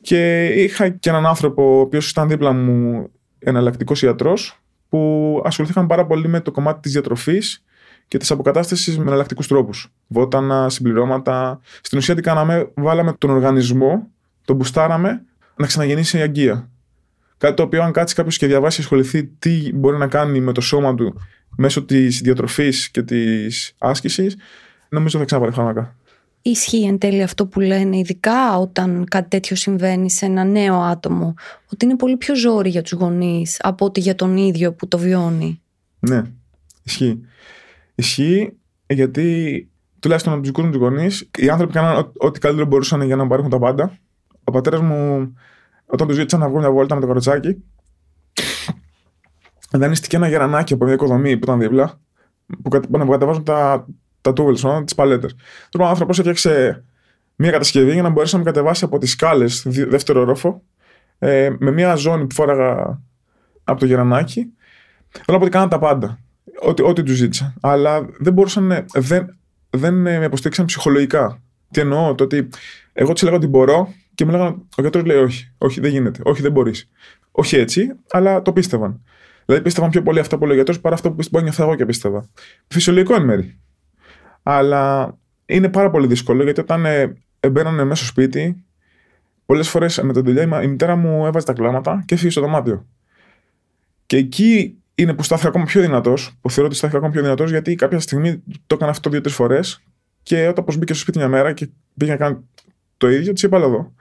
Και 0.01 0.45
είχα 0.45 0.89
και 0.89 1.09
έναν 1.09 1.25
άνθρωπο, 1.25 1.77
ο 1.77 1.79
οποίος 1.79 2.09
ήταν 2.09 2.27
δίπλα 2.27 2.51
μου, 2.51 3.09
εναλλακτικός 3.39 4.01
ιατρός, 4.01 4.59
που 4.89 5.41
ασχοληθήκαν 5.45 5.87
πάρα 5.87 6.05
πολύ 6.05 6.27
με 6.27 6.39
το 6.39 6.51
κομμάτι 6.51 6.79
της 6.81 6.91
διατροφής 6.91 7.63
και 8.07 8.17
της 8.17 8.31
αποκατάστασης 8.31 8.97
με 8.97 9.03
εναλλακτικούς 9.03 9.47
τρόπους. 9.47 9.87
Βότανα, 10.07 10.69
συμπληρώματα. 10.69 11.59
Στην 11.81 11.97
ουσία 11.97 12.15
τι 12.15 12.21
κάναμε, 12.21 12.71
βάλαμε 12.73 13.13
τον 13.17 13.29
οργανισμό, 13.29 14.07
τον 14.45 14.55
μπουστάραμε 14.55 15.23
να 15.55 15.65
ξαναγεννήσει 15.65 16.17
η 16.17 16.21
αγκία. 16.21 16.69
Κάτι 17.37 17.53
το 17.53 17.63
οποίο, 17.63 17.83
αν 17.83 17.91
κάτσει 17.91 18.15
κάποιος 18.15 18.37
και 18.37 18.47
διαβάσει 18.47 18.75
και 18.75 18.81
ασχοληθεί 18.81 19.25
τι 19.25 19.73
μπορεί 19.73 19.97
να 19.97 20.07
κάνει 20.07 20.39
με 20.39 20.51
το 20.51 20.61
σώμα 20.61 20.95
του 20.95 21.21
μέσω 21.57 21.83
της 21.83 22.21
διατροφή 22.21 22.71
και 22.91 23.01
της 23.01 23.73
άσκησης, 23.77 24.37
νομίζω 24.89 25.19
θα 25.19 25.25
ξαναπάρει 25.25 25.53
φάρμακα. 25.53 25.95
Ισχύει 26.41 26.83
εν 26.83 26.97
τέλει 26.97 27.23
αυτό 27.23 27.45
που 27.45 27.59
λένε, 27.59 27.97
ειδικά 27.97 28.57
όταν 28.57 29.05
κάτι 29.09 29.29
τέτοιο 29.29 29.55
συμβαίνει 29.55 30.11
σε 30.11 30.25
ένα 30.25 30.43
νέο 30.43 30.75
άτομο, 30.75 31.33
ότι 31.71 31.85
είναι 31.85 31.95
πολύ 31.95 32.17
πιο 32.17 32.35
ζόρι 32.35 32.69
για 32.69 32.81
τους 32.81 32.91
γονείς 32.91 33.59
από 33.61 33.85
ότι 33.85 33.99
για 33.99 34.15
τον 34.15 34.37
ίδιο 34.37 34.73
που 34.73 34.87
το 34.87 34.97
βιώνει. 34.97 35.61
Ναι, 35.99 36.23
ισχύει. 36.83 37.21
Ισχύει 37.95 38.53
γιατί 38.87 39.67
τουλάχιστον 39.99 40.33
από 40.33 40.41
τους 40.41 40.51
δικούς 40.51 40.65
μου 40.69 40.75
γονείς, 40.75 41.29
οι 41.37 41.49
άνθρωποι 41.49 41.73
κάναν 41.73 42.11
ό,τι 42.17 42.39
καλύτερο 42.39 42.67
μπορούσαν 42.67 43.01
για 43.01 43.15
να 43.15 43.27
παρέχουν 43.27 43.49
τα 43.49 43.59
πάντα. 43.59 43.97
Ο 44.43 44.51
πατέρας 44.51 44.81
μου, 44.81 45.33
όταν 45.85 46.07
του 46.07 46.13
ζήτησαν 46.13 46.39
να 46.39 46.47
βγουν 46.47 46.59
μια 46.59 46.71
βόλτα 46.71 46.95
με 46.95 47.01
το 47.01 47.07
κοροτσάκι, 47.07 47.63
δανείστηκε 49.71 50.15
ένα 50.15 50.27
γερανάκι 50.27 50.73
από 50.73 50.85
μια 50.85 50.93
οικοδομή 50.93 51.37
που 51.37 51.43
ήταν 51.43 51.59
δίπλα, 51.59 51.99
που, 52.63 52.79
που 52.79 53.07
κατεβάζουν 53.09 53.43
τα, 53.43 53.85
τα 54.21 54.33
tools, 54.35 54.81
τις 54.85 54.95
παλέτες. 54.95 55.35
Τώρα 55.69 55.85
ο 55.85 55.89
άνθρωπος 55.89 56.17
έφτιαξε 56.17 56.83
μια 57.35 57.51
κατασκευή 57.51 57.91
για 57.91 58.01
να 58.01 58.09
μπορέσει 58.09 58.33
να 58.33 58.39
με 58.39 58.45
κατεβάσει 58.45 58.85
από 58.85 58.97
τις 58.97 59.11
σκάλες, 59.11 59.65
δεύτερο 59.65 60.23
ρόφο, 60.23 60.61
ε, 61.19 61.49
με 61.59 61.71
μια 61.71 61.95
ζώνη 61.95 62.27
που 62.27 62.35
φόραγα 62.35 63.01
από 63.63 63.79
το 63.79 63.85
γερανάκι. 63.85 64.53
Θέλω 65.09 65.25
να 65.27 65.37
πω 65.37 65.41
ότι 65.41 65.51
κάναν 65.51 65.69
τα 65.69 65.79
πάντα. 65.79 66.19
Ό,τι, 66.61 66.83
ό,τι 66.83 67.03
τους 67.03 67.15
ζήτησα. 67.15 67.53
Αλλά 67.61 68.09
δεν 68.19 68.33
μπορούσαν, 68.33 68.85
δεν, 68.93 69.37
δεν 69.69 69.93
με 69.93 70.23
υποστήριξαν 70.23 70.65
ψυχολογικά. 70.65 71.41
Τι 71.71 71.81
εννοώ, 71.81 72.15
το 72.15 72.23
ότι 72.23 72.49
εγώ 72.93 73.13
τους 73.13 73.21
έλεγα 73.21 73.37
ότι 73.37 73.47
μπορώ 73.47 73.93
και 74.15 74.25
μου 74.25 74.31
λέγανε, 74.31 74.49
ο 74.49 74.81
γιατρός 74.81 75.03
λέει 75.05 75.17
όχι, 75.17 75.51
όχι, 75.57 75.79
δεν 75.79 75.91
γίνεται, 75.91 76.19
όχι, 76.23 76.41
δεν 76.41 76.51
μπορείς. 76.51 76.89
Όχι 77.31 77.55
έτσι, 77.55 77.91
αλλά 78.11 78.41
το 78.41 78.53
πίστευαν. 78.53 79.01
Δηλαδή 79.49 79.67
πίστευαν 79.67 79.89
πιο 79.89 80.01
πολύ 80.01 80.19
αυτό 80.19 80.37
που 80.37 80.45
λέει 80.45 80.51
ο 80.51 80.55
γιατρό 80.55 80.81
παρά 80.81 80.95
αυτό 80.95 81.11
που 81.11 81.39
νιώθω 81.41 81.63
εγώ 81.63 81.75
και 81.75 81.85
πίστευα. 81.85 82.29
Φυσιολογικό 82.67 83.15
εν 83.15 83.23
μέρη. 83.23 83.59
Αλλά 84.43 85.13
είναι 85.45 85.69
πάρα 85.69 85.89
πολύ 85.89 86.07
δύσκολο 86.07 86.43
γιατί 86.43 86.59
όταν 86.59 86.85
ε, 86.85 87.17
μπαίνανε 87.51 87.83
μέσα 87.83 87.95
στο 87.95 88.05
σπίτι, 88.05 88.65
πολλές 89.45 89.69
φορές 89.69 90.01
με 90.01 90.13
την 90.13 90.23
δουλειά 90.23 90.61
η 90.61 90.67
μητέρα 90.67 90.95
μου 90.95 91.25
έβαζε 91.25 91.45
τα 91.45 91.53
κλάματα 91.53 92.03
και 92.05 92.13
έφυγε 92.13 92.31
στο 92.31 92.41
δωμάτιο. 92.41 92.85
Και 94.05 94.17
εκεί 94.17 94.77
είναι 94.95 95.13
που 95.13 95.23
στάθηκα 95.23 95.47
ακόμα 95.47 95.65
πιο 95.65 95.81
δυνατός, 95.81 96.37
που 96.41 96.49
θεωρώ 96.49 96.67
ότι 96.67 96.77
στάθηκα 96.77 96.97
ακόμα 96.97 97.13
πιο 97.13 97.21
δυνατός, 97.21 97.49
γιατί 97.49 97.75
κάποια 97.75 97.99
στιγμή 97.99 98.43
το 98.67 98.75
έκανα 98.75 98.91
αυτό 98.91 99.09
δύο-τρεις 99.09 99.35
φορές 99.35 99.83
και 100.23 100.47
όταν 100.47 100.63
πως 100.63 100.77
μπήκε 100.77 100.93
στο 100.93 101.01
σπίτι 101.01 101.17
μια 101.17 101.27
μέρα 101.27 101.53
και 101.53 101.69
πήγε 101.97 102.11
να 102.11 102.17
κάνει 102.17 102.37
το 102.97 103.09
ίδιο, 103.09 103.33
της 103.33 103.43
είπα 103.43 103.57
εδώ. 103.57 103.93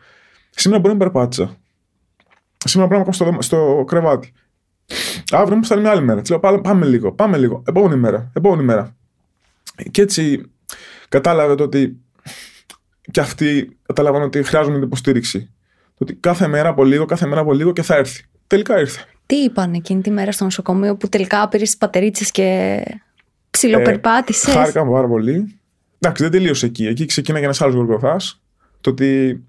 Σήμερα 0.51 0.81
μπορεί 0.81 0.93
να 0.93 0.99
περπάτησα. 0.99 1.57
Σήμερα 2.65 2.89
πρέπει 2.91 3.07
να 3.07 3.13
στο, 3.13 3.37
στο 3.39 3.85
κρεβάτι. 3.87 4.33
Αύριο 5.31 5.57
μου 5.57 5.65
θα 5.65 5.77
μια 5.77 5.91
άλλη 5.91 6.03
μέρα. 6.03 6.21
Της 6.21 6.31
λέω 6.31 6.61
πάμε 6.61 6.87
λίγο, 6.87 7.13
πάμε 7.13 7.37
λίγο. 7.37 7.63
Επόμενη 7.67 8.01
μέρα, 8.01 8.31
επόμενη 8.35 8.63
μέρα. 8.63 8.97
Και 9.91 10.03
έτσι 10.03 10.51
κατάλαβε 11.09 11.55
το 11.55 11.63
ότι 11.63 11.97
και 13.11 13.21
αυτοί 13.21 13.77
κατάλαβαν 13.87 14.23
ότι 14.23 14.43
χρειάζονται 14.43 14.75
την 14.75 14.83
υποστήριξη. 14.83 15.51
Το 15.89 15.97
ότι 15.99 16.15
κάθε 16.15 16.47
μέρα 16.47 16.69
από 16.69 16.85
λίγο, 16.85 17.05
κάθε 17.05 17.27
μέρα 17.27 17.41
από 17.41 17.53
λίγο 17.53 17.73
και 17.73 17.83
θα 17.83 17.95
έρθει. 17.95 18.25
Τελικά 18.47 18.81
ήρθε. 18.81 19.05
Τι 19.27 19.37
είπαν 19.37 19.73
εκείνη 19.75 20.01
τη 20.01 20.11
μέρα 20.11 20.33
στο 20.33 20.45
νοσοκομείο 20.45 20.97
που 20.97 21.09
τελικά 21.09 21.49
πήρες 21.49 21.69
τις 21.69 21.77
πατερίτσες 21.77 22.31
και 22.31 22.81
ψιλοπερπάτησες; 23.51 24.55
Ε, 24.55 24.59
χάρηκα 24.59 24.87
πάρα 24.87 25.09
πολύ. 25.09 25.59
Εντάξει, 25.99 26.23
δεν 26.23 26.33
τελείωσε 26.33 26.67
εκεί. 26.67 26.87
Εκεί 26.87 27.07
ξεκίνησε 27.07 27.45
ένας 27.45 27.61
άλλος 27.61 27.75
γοργοθάς. 27.75 28.43
Το 28.81 28.91
ότι 28.91 29.41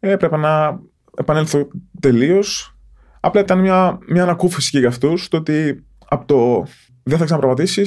έπρεπε 0.00 0.36
να 0.36 0.80
επανέλθω 1.18 1.68
τελείως. 2.00 2.73
Απλά 3.26 3.40
ήταν 3.40 3.60
μια, 3.60 3.98
μια 4.08 4.22
ανακούφιση 4.22 4.70
και 4.70 4.78
για 4.78 4.88
αυτούς. 4.88 5.28
Το 5.28 5.36
ότι 5.36 5.84
από 6.08 6.24
το 6.24 6.66
δεν 7.02 7.18
θα 7.18 7.24
ξαναπραγματήσει 7.24 7.84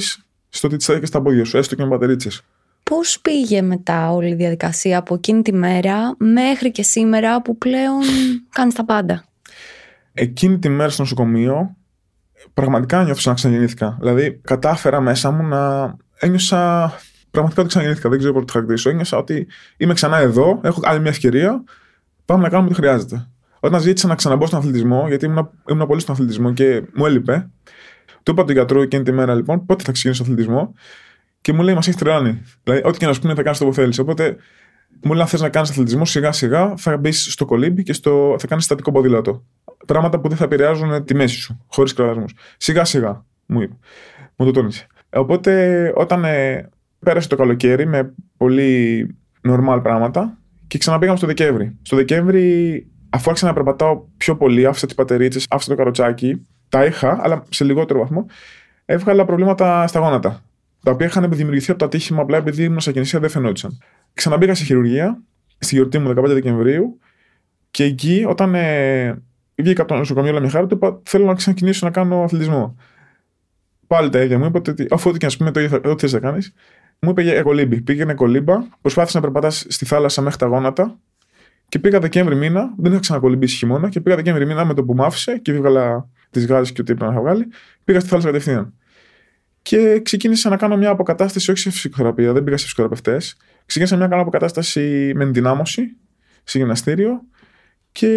στο 0.48 0.66
ότι 0.66 0.76
τη 0.76 0.86
έδειξε 0.88 1.06
στα 1.06 1.22
πόδια 1.22 1.44
σου, 1.44 1.56
έστω 1.56 1.74
και 1.74 1.82
με 1.82 1.88
πατερίτσε. 1.88 2.30
Πώς 2.82 3.20
πήγε 3.22 3.62
μετά 3.62 4.10
όλη 4.10 4.28
η 4.28 4.34
διαδικασία 4.34 4.98
από 4.98 5.14
εκείνη 5.14 5.42
τη 5.42 5.52
μέρα 5.52 6.16
μέχρι 6.18 6.70
και 6.70 6.82
σήμερα 6.82 7.42
που 7.42 7.58
πλέον 7.58 8.00
κάνεις 8.56 8.74
τα 8.74 8.84
πάντα; 8.84 9.24
Εκείνη 10.12 10.58
τη 10.58 10.68
μέρα 10.68 10.90
στο 10.90 11.02
νοσοκομείο 11.02 11.76
πραγματικά 12.54 13.04
νιώθω 13.04 13.30
να 13.30 13.34
ξαναγεννήθηκα. 13.34 13.96
Δηλαδή, 14.00 14.40
κατάφερα 14.42 15.00
μέσα 15.00 15.30
μου 15.30 15.42
να 15.42 15.94
ένιωσα. 16.18 16.92
Πραγματικά 17.30 17.60
ότι 17.60 17.70
ξαναγεννήθηκα. 17.70 18.08
Δεν 18.08 18.18
ξέρω 18.18 18.32
πώ 18.34 18.44
το 18.44 18.52
χαρακτηρίσω. 18.52 18.90
Ένιωσα 18.90 19.16
ότι 19.16 19.46
είμαι 19.76 19.94
ξανά 19.94 20.16
εδώ, 20.16 20.60
έχω 20.62 20.80
άλλη 20.84 21.00
μια 21.00 21.10
ευκαιρία. 21.10 21.64
Πάμε 22.24 22.42
να 22.42 22.48
κάνουμε 22.48 22.68
ό,τι 22.68 22.78
χρειάζεται. 22.80 23.28
Όταν 23.60 23.80
ζήτησα 23.80 24.06
να 24.06 24.14
ξαναμπω 24.14 24.46
στον 24.46 24.58
αθλητισμό, 24.58 25.08
γιατί 25.08 25.24
ήμουν, 25.24 25.50
ήμουν 25.70 25.86
πολύ 25.86 26.00
στον 26.00 26.14
αθλητισμό 26.14 26.52
και 26.52 26.82
μου 26.94 27.06
έλειπε, 27.06 27.50
του 28.22 28.30
είπα 28.30 28.44
τον 28.44 28.54
γιατρό 28.54 28.82
εκείνη 28.82 29.02
τη 29.02 29.12
μέρα 29.12 29.34
λοιπόν 29.34 29.66
πότε 29.66 29.84
θα 29.84 29.92
ξεκινήσω 29.92 30.22
αθλητισμό; 30.22 30.74
Και 31.40 31.52
μου 31.52 31.62
λέει 31.62 31.74
μας 31.74 31.86
έχεις 31.86 32.00
τρελάνει. 32.00 32.42
Δηλαδή, 32.62 32.82
ό,τι 32.84 32.98
και 32.98 33.06
να 33.06 33.12
σου 33.12 33.20
πούνε 33.20 33.34
θα 33.34 33.42
κάνεις 33.42 33.58
το 33.58 33.64
που 33.64 33.74
θέλεις. 33.74 33.98
Οπότε 33.98 34.36
μου 35.02 35.12
λέει 35.12 35.20
αν 35.20 35.28
θες 35.28 35.40
να 35.40 35.48
κάνεις 35.48 35.70
αθλητισμό 35.70 36.04
σιγά 36.04 36.32
σιγά 36.32 36.76
θα 36.76 36.96
μπεις 36.96 37.32
στο 37.32 37.44
κολύμπι 37.44 37.82
και 37.82 37.92
στο, 37.92 38.36
θα 38.38 38.46
κάνεις 38.46 38.64
στατικό 38.64 38.92
ποδήλατο. 38.92 39.44
Πράγματα 39.86 40.20
που 40.20 40.28
δεν 40.28 40.36
θα 40.36 40.44
επηρεάζουν 40.44 41.04
τη 41.04 41.14
μέση 41.14 41.36
σου, 41.36 41.64
χωρίς 41.66 41.92
κραδασμούς. 41.92 42.34
Σιγά 42.56 42.84
σιγά 42.84 43.24
μου 43.46 43.60
είπε. 43.60 43.74
Μου 44.36 44.46
το 44.46 44.50
τόνισε. 44.50 44.86
Οπότε 45.10 45.92
όταν 45.94 46.24
ε, 46.24 46.68
πέρασε 46.98 47.28
το 47.28 47.36
καλοκαίρι 47.36 47.86
με 47.86 48.14
πολύ 48.36 49.06
normal 49.48 49.80
πράγματα 49.82 50.38
και 50.66 50.78
ξαναπήγαμε 50.78 51.18
στο 51.18 51.26
Δεκέμβρη. 51.26 51.76
Στο 51.82 51.96
Δεκέμβρη, 51.96 52.86
αφού 53.10 53.30
άρχισα 53.30 53.46
να 53.46 53.52
περπατάω 53.52 54.02
πιο 54.16 54.36
πολύ, 54.36 54.66
άφησα 54.66 54.86
τις 54.86 54.94
πατερίτσες, 54.94 55.46
άφησα 55.50 55.70
το 55.70 55.76
καροτσάκι, 55.76 56.46
τα 56.68 56.84
είχα, 56.84 57.18
αλλά 57.22 57.42
σε 57.48 57.64
λιγότερο 57.64 57.98
βαθμό, 57.98 58.26
έβγαλα 58.84 59.24
προβλήματα 59.24 59.86
στα 59.86 60.00
γόνατα. 60.00 60.42
Τα 60.82 60.90
οποία 60.90 61.06
είχαν 61.06 61.30
δημιουργηθεί 61.30 61.70
από 61.70 61.78
το 61.78 61.84
ατύχημα 61.84 62.22
απλά 62.22 62.36
επειδή 62.36 62.64
ήμουν 62.64 62.80
σε 62.80 62.90
γεννησία 62.90 63.20
δεν 63.20 63.30
φαινόντουσαν. 63.30 63.78
Ξαναμπήκα 64.14 64.54
σε 64.54 64.64
χειρουργία 64.64 65.22
στη 65.58 65.74
γιορτή 65.74 65.98
μου 65.98 66.10
15 66.10 66.24
Δεκεμβρίου 66.24 66.98
και 67.70 67.84
εκεί 67.84 68.24
όταν 68.28 68.54
ε, 68.54 69.22
βγήκα 69.54 69.82
από 69.82 69.92
το 69.92 69.98
νοσοκομείο 69.98 70.30
όλα 70.30 70.40
μια 70.40 70.50
χάρη, 70.50 70.66
του 70.66 70.74
είπα: 70.74 71.00
Θέλω 71.02 71.24
να 71.24 71.34
ξεκινήσω 71.34 71.86
να 71.86 71.92
κάνω 71.92 72.22
αθλητισμό. 72.22 72.76
Πάλι 73.86 74.08
τα 74.08 74.20
ίδια 74.20 74.38
μου 74.38 74.44
είπε 74.44 74.58
ότι 74.58 74.86
αφού 74.90 75.10
ό,τι 75.10 75.18
και 75.18 75.26
α 75.26 75.30
πούμε 75.38 75.50
το 75.50 75.60
ίδιο, 75.60 75.80
ό,τι 75.84 76.00
θες 76.00 76.12
να 76.12 76.18
κάνεις, 76.18 76.52
μου 76.98 77.10
είπε 77.10 77.22
για 77.22 77.42
κολύμπη. 77.42 77.80
Πήγαινε 77.80 78.14
κολύμπα, 78.14 78.58
προσπάθησε 78.80 79.16
να 79.16 79.22
περπατάς 79.22 79.66
στη 79.68 79.84
θάλασσα 79.84 80.22
μέχρι 80.22 80.38
τα 80.38 80.46
γόνατα 80.46 80.98
και 81.68 81.78
πήγα 81.78 81.98
Δεκέμβρη 81.98 82.34
μήνα, 82.34 82.74
δεν 82.76 82.92
είχα 82.92 83.00
ξανακολυμπήσει 83.00 83.56
χειμώνα 83.56 83.88
και 83.88 84.00
πήγα 84.00 84.16
Δεκέμβρη 84.16 84.46
μήνα 84.46 84.64
με 84.64 84.74
το 84.74 84.84
που 84.84 84.94
μ' 84.94 85.02
άφησε 85.02 85.38
και 85.38 85.52
βγάλα 85.52 86.08
τις 86.30 86.46
γάζε 86.46 86.72
και 86.72 86.80
ό,τι 86.80 86.92
έπρεπε 86.92 87.04
να 87.04 87.12
είχα 87.12 87.20
βγάλει, 87.20 87.46
πήγα 87.84 88.00
στη 88.00 88.08
θάλασσα 88.08 88.28
κατευθείαν. 88.28 88.74
Και 89.62 90.00
ξεκίνησα 90.04 90.48
να 90.48 90.56
κάνω 90.56 90.76
μια 90.76 90.90
αποκατάσταση, 90.90 91.50
όχι 91.50 91.60
σε 91.60 91.70
φυσικοθεραπεία, 91.70 92.32
δεν 92.32 92.44
πήγα 92.44 92.56
σε 92.56 92.62
φυσικοθεραπευτές. 92.62 93.36
Ξεκίνησα 93.66 93.96
να 93.96 94.08
κάνω 94.08 94.22
αποκατάσταση 94.22 95.12
με 95.14 95.24
ενδυνάμωση 95.24 95.96
σε 96.44 96.58
γυμναστήριο 96.58 97.20
και 97.92 98.08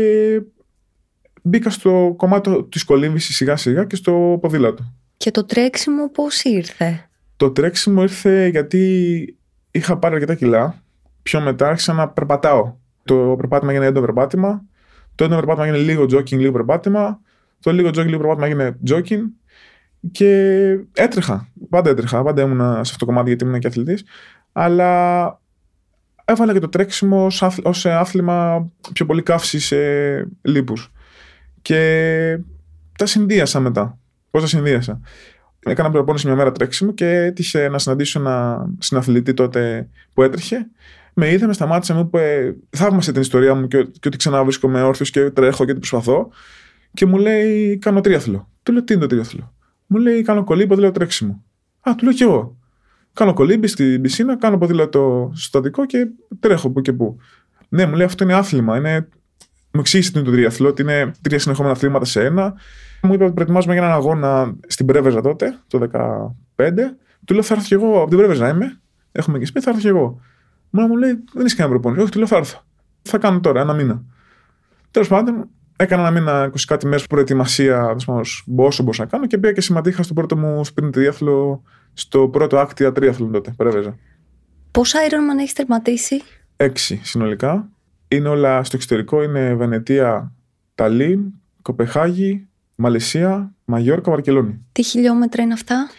μπήκα 1.42 1.70
στο 1.70 2.14
κομμάτι 2.18 2.66
της 2.70 2.84
κολύμβησης 2.84 3.36
σιγά 3.36 3.56
σιγά 3.56 3.86
και 3.86 3.96
στο 3.96 4.38
ποδήλατο. 4.42 4.94
Και 5.18 5.32
το 5.32 5.46
τρέξιμο 5.46 6.10
πώς 6.10 6.44
ήρθε; 6.44 7.10
Το 7.38 7.52
τρέξιμο 7.52 8.02
ήρθε 8.02 8.48
γιατί 8.48 9.38
είχα 9.72 9.98
πάρει 9.98 10.14
αρκετά 10.14 10.36
κιλά. 10.36 10.84
Πιο 11.22 11.42
μετά 11.42 11.68
άρχισα 11.68 11.94
να 11.94 12.10
περπατάω. 12.10 12.80
Το 13.04 13.34
περπάτημα 13.38 13.72
έγινε 13.72 13.86
έντονο 13.86 14.06
περπάτημα. 14.06 14.64
Το 15.16 15.24
έντονο 15.24 15.40
περπάτημα 15.40 15.66
έγινε 15.66 15.92
λίγο 15.92 16.04
jogging, 16.04 16.38
λίγο 16.38 16.52
περπάτημα. 16.52 17.20
Το 17.60 17.72
λίγο 17.72 17.90
jogging, 17.90 18.06
λίγο 18.06 18.18
περπάτημα 18.18 18.46
έγινε 18.46 18.78
jogging. 18.88 19.22
Και 20.12 20.30
έτρεχα. 20.94 21.48
Πάντα 21.70 21.90
έτρεχα. 21.90 22.24
Πάντα 22.24 22.42
ήμουν 22.42 22.60
σε 22.60 22.80
αυτό 22.80 22.98
το 22.98 23.06
κομμάτι 23.06 23.28
γιατί 23.28 23.46
ήμουν 23.46 23.60
και 23.60 23.68
αθλητής. 23.68 24.04
Αλλά 24.52 25.40
έβαλα 26.26 26.54
και 26.54 26.60
το 26.60 26.70
τρέξιμο 26.70 27.28
ως 27.64 27.86
άθλημα 27.86 28.70
πιο 28.94 29.06
πολύ 29.06 29.24
καύση 29.24 29.60
σε 29.60 29.78
λίπους. 30.42 30.92
Και 31.62 32.40
τα 32.98 33.06
συνδύασα 33.06 33.60
μετά. 33.60 33.98
Πώς 34.32 34.42
τα 34.42 34.48
συνδύασα. 34.48 35.02
Έκανα 35.60 35.92
προπόνηση 35.92 36.28
μια 36.28 36.36
μέρα 36.36 36.52
τρέξιμο 36.52 36.94
και 36.94 37.10
έτυχε 37.10 37.70
να 37.70 37.78
συναντήσω 37.78 38.20
ένα 38.20 38.68
συναθλητή 38.80 39.34
τότε 39.34 39.88
που 40.14 40.24
έτρεχε. 40.24 40.68
Με 41.14 41.32
είδε, 41.32 41.48
με 41.48 41.54
σταμάτησε, 41.54 41.94
μου 41.94 42.00
είπε: 42.00 42.56
Θαύμασε 42.70 43.12
την 43.12 43.22
ιστορία 43.22 43.56
μου 43.56 43.68
και, 43.68 43.84
και 43.84 44.08
ότι 44.08 44.18
ξανά 44.18 44.44
βρίσκομαι 44.44 44.82
όρθιος 44.82 45.10
και 45.10 45.30
τρέχω 45.30 45.66
και 45.66 45.72
ότι 45.72 45.80
προσπαθώ. 45.80 46.30
Και 46.94 47.06
μου 47.06 47.18
λέει: 47.18 47.78
Κάνω 47.78 48.02
τρίαθλο. 48.02 48.50
Του 48.64 48.72
λέω: 48.72 48.84
Τι 48.84 48.94
είναι 48.94 49.02
το 49.02 49.08
τρίαθλο. 49.08 49.54
Μου 49.88 49.98
λέει: 49.98 50.22
Κάνω 50.22 50.44
κολύμπο, 50.44 50.74
δεν 50.74 50.84
λέω 50.84 50.92
τρέξιμο. 50.92 51.44
Α, 51.82 51.96
του 51.96 52.04
λέω 52.04 52.14
κι 52.14 52.24
εγώ. 52.24 52.58
Κάνω 53.14 53.34
κολύμπι 53.34 53.68
στην 53.68 54.02
πισίνα, 54.02 54.38
κάνω 54.38 54.58
ποδήλατο 54.58 55.32
στο 55.34 55.46
στατικό 55.48 55.86
και 55.86 56.08
τρέχω 56.40 56.70
που 56.70 56.82
και 56.82 56.94
που. 56.94 57.18
Ναι, 57.70 57.86
μου 57.86 57.96
λέει 57.96 58.06
αυτό 58.06 58.24
είναι 58.24 58.34
άθλημα. 58.34 58.78
Είναι... 58.78 59.08
Μου 59.74 59.80
εξήγησε 59.80 60.12
την 60.12 60.24
τριαθλό 60.24 60.68
ότι 60.68 60.82
είναι 60.82 61.12
τρία 61.22 61.40
συνεχόμενα 61.40 61.74
αθλήματα 61.74 62.06
σε 62.06 62.26
ένα. 62.26 62.54
Μου 63.02 63.14
είπε 63.14 63.24
ότι 63.24 63.34
προετοιμάζουμε 63.34 63.74
για 63.74 63.84
έναν 63.84 63.96
αγώνα 63.96 64.56
στην 64.68 64.86
Πρέβεζα 64.86 65.22
τότε, 65.22 65.60
το 65.68 65.90
2015. 66.56 66.72
Του 67.26 67.34
λέω 67.34 67.44
θα 67.44 67.54
έρθω 67.54 67.68
κι 67.68 67.74
εγώ 67.74 68.00
από 68.02 68.10
την 68.10 68.18
Πρέβεζα 68.18 68.50
είμαι. 68.50 68.82
Έχουμε 69.12 69.40
και 69.40 69.46
σπίτι, 69.46 69.66
θα 69.66 69.70
έρθω 69.70 69.82
κι 69.82 69.88
εγώ. 69.88 70.22
Μου 70.74 70.88
μου 70.88 70.96
λέει 70.96 71.24
δεν 71.34 71.46
είσαι 71.46 71.56
κανένα 71.56 71.76
προπόνηση. 71.76 72.02
Όχι, 72.02 72.12
του 72.12 72.18
λέω 72.18 72.28
θα 72.28 72.38
έρθω. 72.38 72.64
Θα 73.02 73.18
κάνω 73.18 73.40
τώρα 73.40 73.62
ένα 73.62 73.74
μήνα. 73.74 74.04
Τέλος 74.92 75.08
πάντων, 75.08 75.50
έκανα 75.76 76.02
ένα 76.08 76.12
μήνα 76.20 76.50
20 76.50 76.56
κάτι 76.68 76.86
μέρες 76.86 77.08
προετοιμασία, 77.08 77.96
όσο 78.56 78.84
μπορούσα 78.84 79.04
να 79.04 79.10
κάνω 79.10 79.26
και 79.26 79.38
πήγα 79.38 79.54
και 79.54 79.62
συμμετείχα 79.62 80.04
στο 80.04 80.14
πρώτο 80.14 80.38
μου 80.38 80.62
sprint 80.66 80.94
διάθλο, 80.94 81.64
στο 81.94 82.28
πρώτο 82.28 82.60
άκτια 82.60 82.92
τρίαθλο 82.92 83.28
τότε, 83.28 83.54
Πρέβεζα. 83.58 83.98
Πόσα 84.72 85.00
Ironman 85.10 85.40
έχεις 85.40 85.54
τερματίσει, 85.54 86.22
Έξι 86.56 87.00
συνολικά. 87.04 87.70
Είναι 88.08 88.28
όλα 88.28 88.64
στο 88.64 88.76
εξωτερικό. 88.76 89.24
Είναι 89.24 89.54
Βενετία, 89.56 90.34
Ταλίν, 90.76 91.20
Κοπεχάγη, 91.62 92.48
Μαλαισία, 92.76 93.56
Μαγιόρκα, 93.66 94.12
Βαρκελόνη. 94.12 94.66
Τι 94.72 94.84
χιλιόμετρα 94.84 95.44
είναι 95.44 95.54
αυτά; 95.54 95.90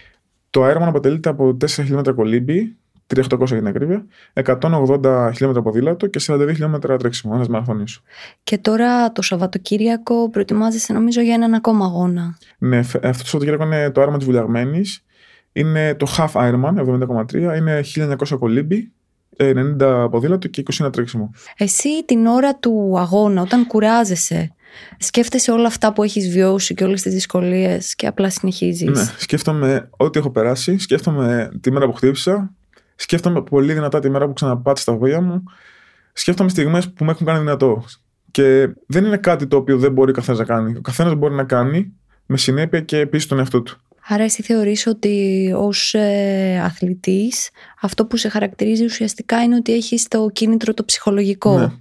Το 0.51 0.71
Ironman 0.71 0.87
αποτελείται 0.87 1.29
από 1.29 1.57
4 1.61 1.67
χιλιόμετρα 1.67 2.13
κολύμπι, 2.13 2.77
3.800 3.17 3.47
για 3.47 3.57
την 3.57 3.67
ακρίβεια, 3.67 4.07
180 4.33 5.31
χιλιόμετρα 5.33 5.63
ποδήλατο 5.63 6.07
και 6.07 6.21
42 6.27 6.49
χιλιόμετρα 6.49 6.97
τρέξιμο, 6.97 7.33
ένας 7.35 7.49
μαραθώνιο. 7.49 7.85
Και 8.45 8.59
τώρα 8.59 9.13
το 9.13 9.23
Σαββατοκύριακο 9.23 10.31
προετοιμάζεσαι 10.31 10.93
νομίζω 10.93 11.21
για 11.21 11.35
έναν 11.35 11.55
ακόμα 11.55 11.85
αγώνα. 11.85 12.39
Ναι, 12.59 12.79
αυτό 12.79 13.01
το 13.01 13.29
Σαββατοκύριακο 13.29 13.65
είναι 13.65 13.91
το 13.91 14.03
Ironman 14.03 14.17
της 14.17 14.25
Βουλιαγμένης. 14.25 15.05
Είναι 15.53 15.95
το 15.95 16.07
Half 16.17 16.33
Ironman, 16.33 16.75
70,3. 16.75 17.57
Είναι 17.57 17.81
1900 17.95 18.39
κολύμπι, 18.39 18.93
90 19.37 20.09
ποδήλατο 20.11 20.49
και 20.49 20.63
21 20.73 20.93
τρέξιμο. 20.93 21.31
Εσύ 21.57 22.05
την 22.05 22.27
ώρα 22.27 22.57
του 22.57 22.95
αγώνα, 22.99 23.43
όταν 23.43 23.67
κουράζεσαι, 23.67 24.55
σκέφτεσαι 24.99 25.51
όλα 25.51 25.67
αυτά 25.67 25.93
που 25.93 26.03
έχεις 26.03 26.29
βιώσει 26.29 26.75
και 26.75 26.85
όλες 26.85 27.03
τις 27.03 27.13
δυσκολίες 27.13 27.95
και 27.95 28.07
απλά 28.07 28.31
συνεχίζεις; 28.31 28.99
Ναι, 28.99 29.05
σκέφτομαι 29.17 29.89
ό,τι 29.97 30.19
έχω 30.19 30.31
περάσει, 30.31 30.79
σκέφτομαι 30.79 31.51
τη 31.61 31.73
μέρα 31.73 31.87
που 31.87 31.93
χτύπησα, 31.93 32.55
σκέφτομαι 33.03 33.43
πολύ 33.43 33.73
δυνατά 33.73 33.99
τη 33.99 34.11
μέρα 34.11 34.27
που 34.27 34.33
ξαναπάτησα 34.33 34.93
τα 34.93 34.99
βόλια 34.99 35.21
μου, 35.21 35.43
σκέφτομαι 36.13 36.49
στιγμές 36.49 36.91
που 36.91 37.05
με 37.05 37.11
έχουν 37.11 37.27
κάνει 37.27 37.39
δυνατό. 37.39 37.85
Και 38.31 38.69
δεν 38.87 39.05
είναι 39.05 39.17
κάτι 39.17 39.47
το 39.47 39.57
οποίο 39.57 39.79
δεν 39.79 39.93
μπορεί 39.93 40.11
ο 40.11 40.15
καθένας 40.15 40.39
να 40.39 40.45
κάνει. 40.45 40.77
Ο 40.77 40.81
καθένας 40.81 41.15
μπορεί 41.15 41.35
να 41.35 41.45
κάνει 41.45 41.93
με 42.27 42.37
συνέπεια 42.37 42.81
και 42.81 43.07
πίσω 43.07 43.29
τον 43.29 43.39
εαυτό 43.39 43.63
του. 43.63 43.77
Άρα 44.09 44.23
εσύ 44.23 44.43
θεωρείς 44.43 44.87
ότι 44.87 45.53
ως 45.57 45.95
ε, 45.95 46.61
αθλητής 46.65 47.51
αυτό 47.81 48.07
που 48.07 48.17
σε 48.17 48.29
χαρακτηρίζει 48.29 48.85
ουσιαστικά 48.85 49.43
είναι 49.43 49.57
ότι 49.57 49.73
έχεις 49.73 50.09
το 50.09 50.31
κίνητρο 50.33 50.75
το 50.75 50.85
ψυχολογικό. 50.85 51.59
Ναι. 51.59 51.73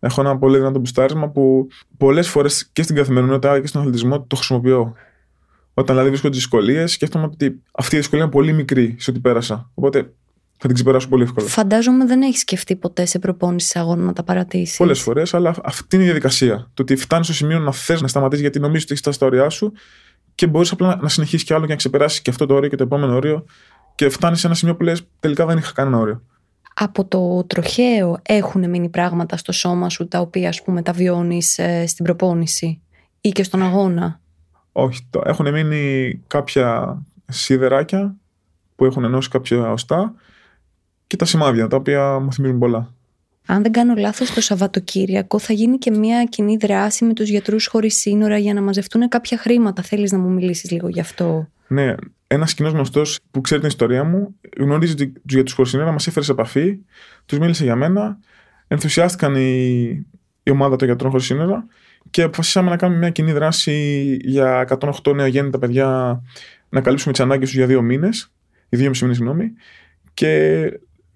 Έχω 0.00 0.20
ένα 0.20 0.38
πολύ 0.38 0.58
δυνατό 0.58 0.78
μπουστάρισμα 0.78 1.28
που 1.28 1.68
πολλές 1.96 2.28
φορές 2.28 2.68
και 2.72 2.82
στην 2.82 2.96
καθημερινότητα 2.96 3.60
και 3.60 3.66
στον 3.66 3.80
αθλητισμό 3.80 4.22
το 4.22 4.36
χρησιμοποιώ. 4.36 4.94
Όταν 5.74 5.86
δηλαδή 5.86 6.08
βρίσκω 6.08 6.28
τι 6.28 6.34
δυσκολίες, 6.34 6.92
σκέφτομαι 6.92 7.24
ότι 7.24 7.62
αυτή 7.72 7.94
η 7.94 7.98
δυσκολία 7.98 8.24
είναι 8.24 8.32
πολύ 8.32 8.52
μικρή 8.52 8.96
σε 8.98 9.10
ό,τι 9.10 9.20
πέρασα. 9.20 9.70
Οπότε 9.74 10.12
θα 10.60 10.66
την 10.66 10.74
ξεπεράσω 10.74 11.08
πολύ 11.08 11.22
εύκολα. 11.22 11.48
Φαντάζομαι 11.48 12.06
δεν 12.06 12.22
έχεις 12.22 12.40
σκεφτεί 12.40 12.76
ποτέ 12.76 13.04
σε 13.04 13.18
προπόνηση 13.18 13.78
αγώνα 13.78 14.02
να 14.02 14.12
τα 14.12 14.22
παρατήσεις. 14.22 14.76
Πολλές 14.76 15.00
φορές, 15.00 15.34
αλλά 15.34 15.54
αυτή 15.62 15.96
είναι 15.96 16.04
η 16.04 16.06
διαδικασία. 16.06 16.70
Το 16.74 16.82
ότι 16.82 16.96
φτάνεις 16.96 17.26
στο 17.26 17.34
σημείο 17.34 17.58
να 17.58 17.72
θες 17.72 18.00
να 18.00 18.08
σταματήσεις 18.08 18.42
γιατί 18.42 18.60
νομίζεις 18.60 18.82
ότι 18.82 18.92
έχεις 18.92 19.02
φτάσει 19.02 19.16
στα 19.16 19.26
όρια 19.26 19.48
σου 19.48 19.72
και 20.34 20.46
μπορείς 20.46 20.72
απλά 20.72 20.98
να 21.02 21.08
συνεχίσεις 21.08 21.46
κι 21.46 21.52
άλλο 21.52 21.62
και 21.62 21.70
να 21.70 21.76
ξεπεράσεις 21.76 22.20
και 22.20 22.30
αυτό 22.30 22.46
το 22.46 22.54
όριο 22.54 22.68
και 22.68 22.76
το 22.76 22.82
επόμενο 22.82 23.14
όριο 23.14 23.44
και 23.94 24.08
φτάνεις 24.08 24.40
σε 24.40 24.46
ένα 24.46 24.56
σημείο 24.56 24.76
που 24.76 24.82
λες: 24.82 25.02
Τελικά 25.20 25.46
δεν 25.46 25.58
είχα 25.58 25.72
κανένα 25.72 25.98
όριο. 25.98 26.22
Από 26.74 27.04
το 27.04 27.44
τροχαίο 27.44 28.18
έχουν 28.22 28.70
μείνει 28.70 28.88
πράγματα 28.88 29.36
στο 29.36 29.52
σώμα 29.52 29.88
σου 29.88 30.08
τα 30.08 30.20
οποία 30.20 30.48
ας 30.48 30.62
πούμε 30.62 30.82
τα 30.82 30.92
βιώνεις 30.92 31.58
ε, 31.58 31.86
στην 31.86 32.04
προπόνηση 32.04 32.80
ή 33.20 33.28
και 33.28 33.42
στον 33.42 33.62
αγώνα; 33.62 34.20
Όχι, 34.72 35.06
το, 35.10 35.22
έχουν 35.24 35.50
μείνει 35.50 36.14
κάποια 36.26 36.98
σίδεράκια 37.28 38.16
που 38.76 38.84
έχουν 38.84 39.04
ενώσει 39.04 39.28
κάποια 39.28 39.70
οστά 39.70 40.14
και 41.08 41.16
τα 41.16 41.24
σημάδια 41.24 41.66
τα 41.66 41.76
οποία 41.76 42.18
μου 42.18 42.32
θυμίζουν 42.32 42.58
πολλά 42.58 42.92
αν 43.50 43.62
δεν 43.62 43.72
κάνω 43.72 43.94
λάθος, 43.94 44.30
το 44.30 44.40
Σαββατοκύριακο 44.40 45.38
θα 45.38 45.52
γίνει 45.52 45.78
και 45.78 45.90
μια 45.90 46.24
κοινή 46.24 46.56
δράση 46.56 47.04
με 47.04 47.12
τους 47.12 47.28
γιατρούς 47.28 47.66
χωρίς 47.66 47.94
σύνορα 47.94 48.38
για 48.38 48.54
να 48.54 48.62
μαζευτούν 48.62 49.08
κάποια 49.08 49.38
χρήματα. 49.38 49.82
Θέλεις 49.82 50.12
να 50.12 50.18
μου 50.18 50.28
μιλήσεις 50.28 50.70
λίγο 50.70 50.88
γι' 50.88 51.00
αυτό; 51.00 51.48
Ναι, 51.66 51.94
ένας 52.26 52.54
κοινός 52.54 52.72
γνωστός 52.72 53.18
που 53.30 53.40
ξέρει 53.40 53.60
την 53.60 53.68
ιστορία 53.68 54.04
μου, 54.04 54.34
γνωρίζει 54.58 54.94
τους 54.94 55.10
γιατρούς 55.24 55.52
χωρίς 55.52 55.70
σύνορα, 55.70 55.92
μας 55.92 56.06
έφερε 56.06 56.24
σε 56.24 56.32
επαφή, 56.32 56.78
τους 57.26 57.38
μίλησε 57.38 57.64
για 57.64 57.76
μένα, 57.76 58.18
ενθουσιάστηκαν 58.68 59.34
η, 59.34 59.82
η 60.42 60.50
ομάδα 60.50 60.76
των 60.76 60.86
γιατρών 60.88 61.10
χωρίς 61.10 61.26
σύνορα 61.26 61.66
και 62.10 62.22
αποφασίσαμε 62.22 62.70
να 62.70 62.76
κάνουμε 62.76 62.98
μια 62.98 63.10
κοινή 63.10 63.32
δράση 63.32 64.16
για 64.20 64.78
108 65.04 65.14
νεογέννητα 65.14 65.58
παιδιά 65.58 66.20
να 66.68 66.80
καλύψουμε 66.80 67.12
τις 67.12 67.22
ανάγκες 67.22 67.48
τους 67.48 67.56
για 67.56 67.66
δύο 67.66 67.82
μήνες, 67.82 68.32
για 68.68 68.78
δύο 68.78 68.88
μισή 68.88 69.02
μήνες, 69.02 69.16
συγγνώμη. 69.16 69.52
Και 70.14 70.62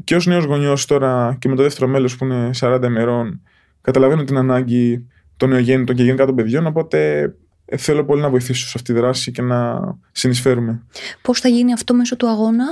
και 0.05 0.17
ως 0.17 0.27
νέος 0.27 0.45
γονιός 0.45 0.87
τώρα 0.87 1.37
και 1.39 1.49
με 1.49 1.57
το 1.57 1.63
δεύτερο 1.63 1.91
μέλος 1.91 2.17
που 2.17 2.25
είναι 2.25 2.51
40 2.61 2.81
ημερών, 2.85 3.41
καταλαβαίνω 3.81 4.25
την 4.25 4.37
ανάγκη 4.37 5.07
των 5.37 5.49
νεογέννητων 5.49 5.97
και 5.97 6.03
γενικά 6.03 6.27
των 6.27 6.35
παιδιών. 6.35 6.67
Οπότε 6.67 7.23
ε, 7.65 7.77
θέλω 7.77 8.05
πολύ 8.05 8.21
να 8.21 8.31
βοηθήσω 8.31 8.67
σε 8.67 8.73
αυτή 8.77 8.93
τη 8.93 8.99
δράση 8.99 9.31
και 9.31 9.43
να 9.43 9.81
συνεισφέρουμε. 10.13 10.83
Πώς 11.23 11.41
θα 11.41 11.49
γίνει 11.49 11.73
αυτό 11.73 11.95
μέσω 11.95 12.17
του 12.17 12.29
αγώνα, 12.29 12.65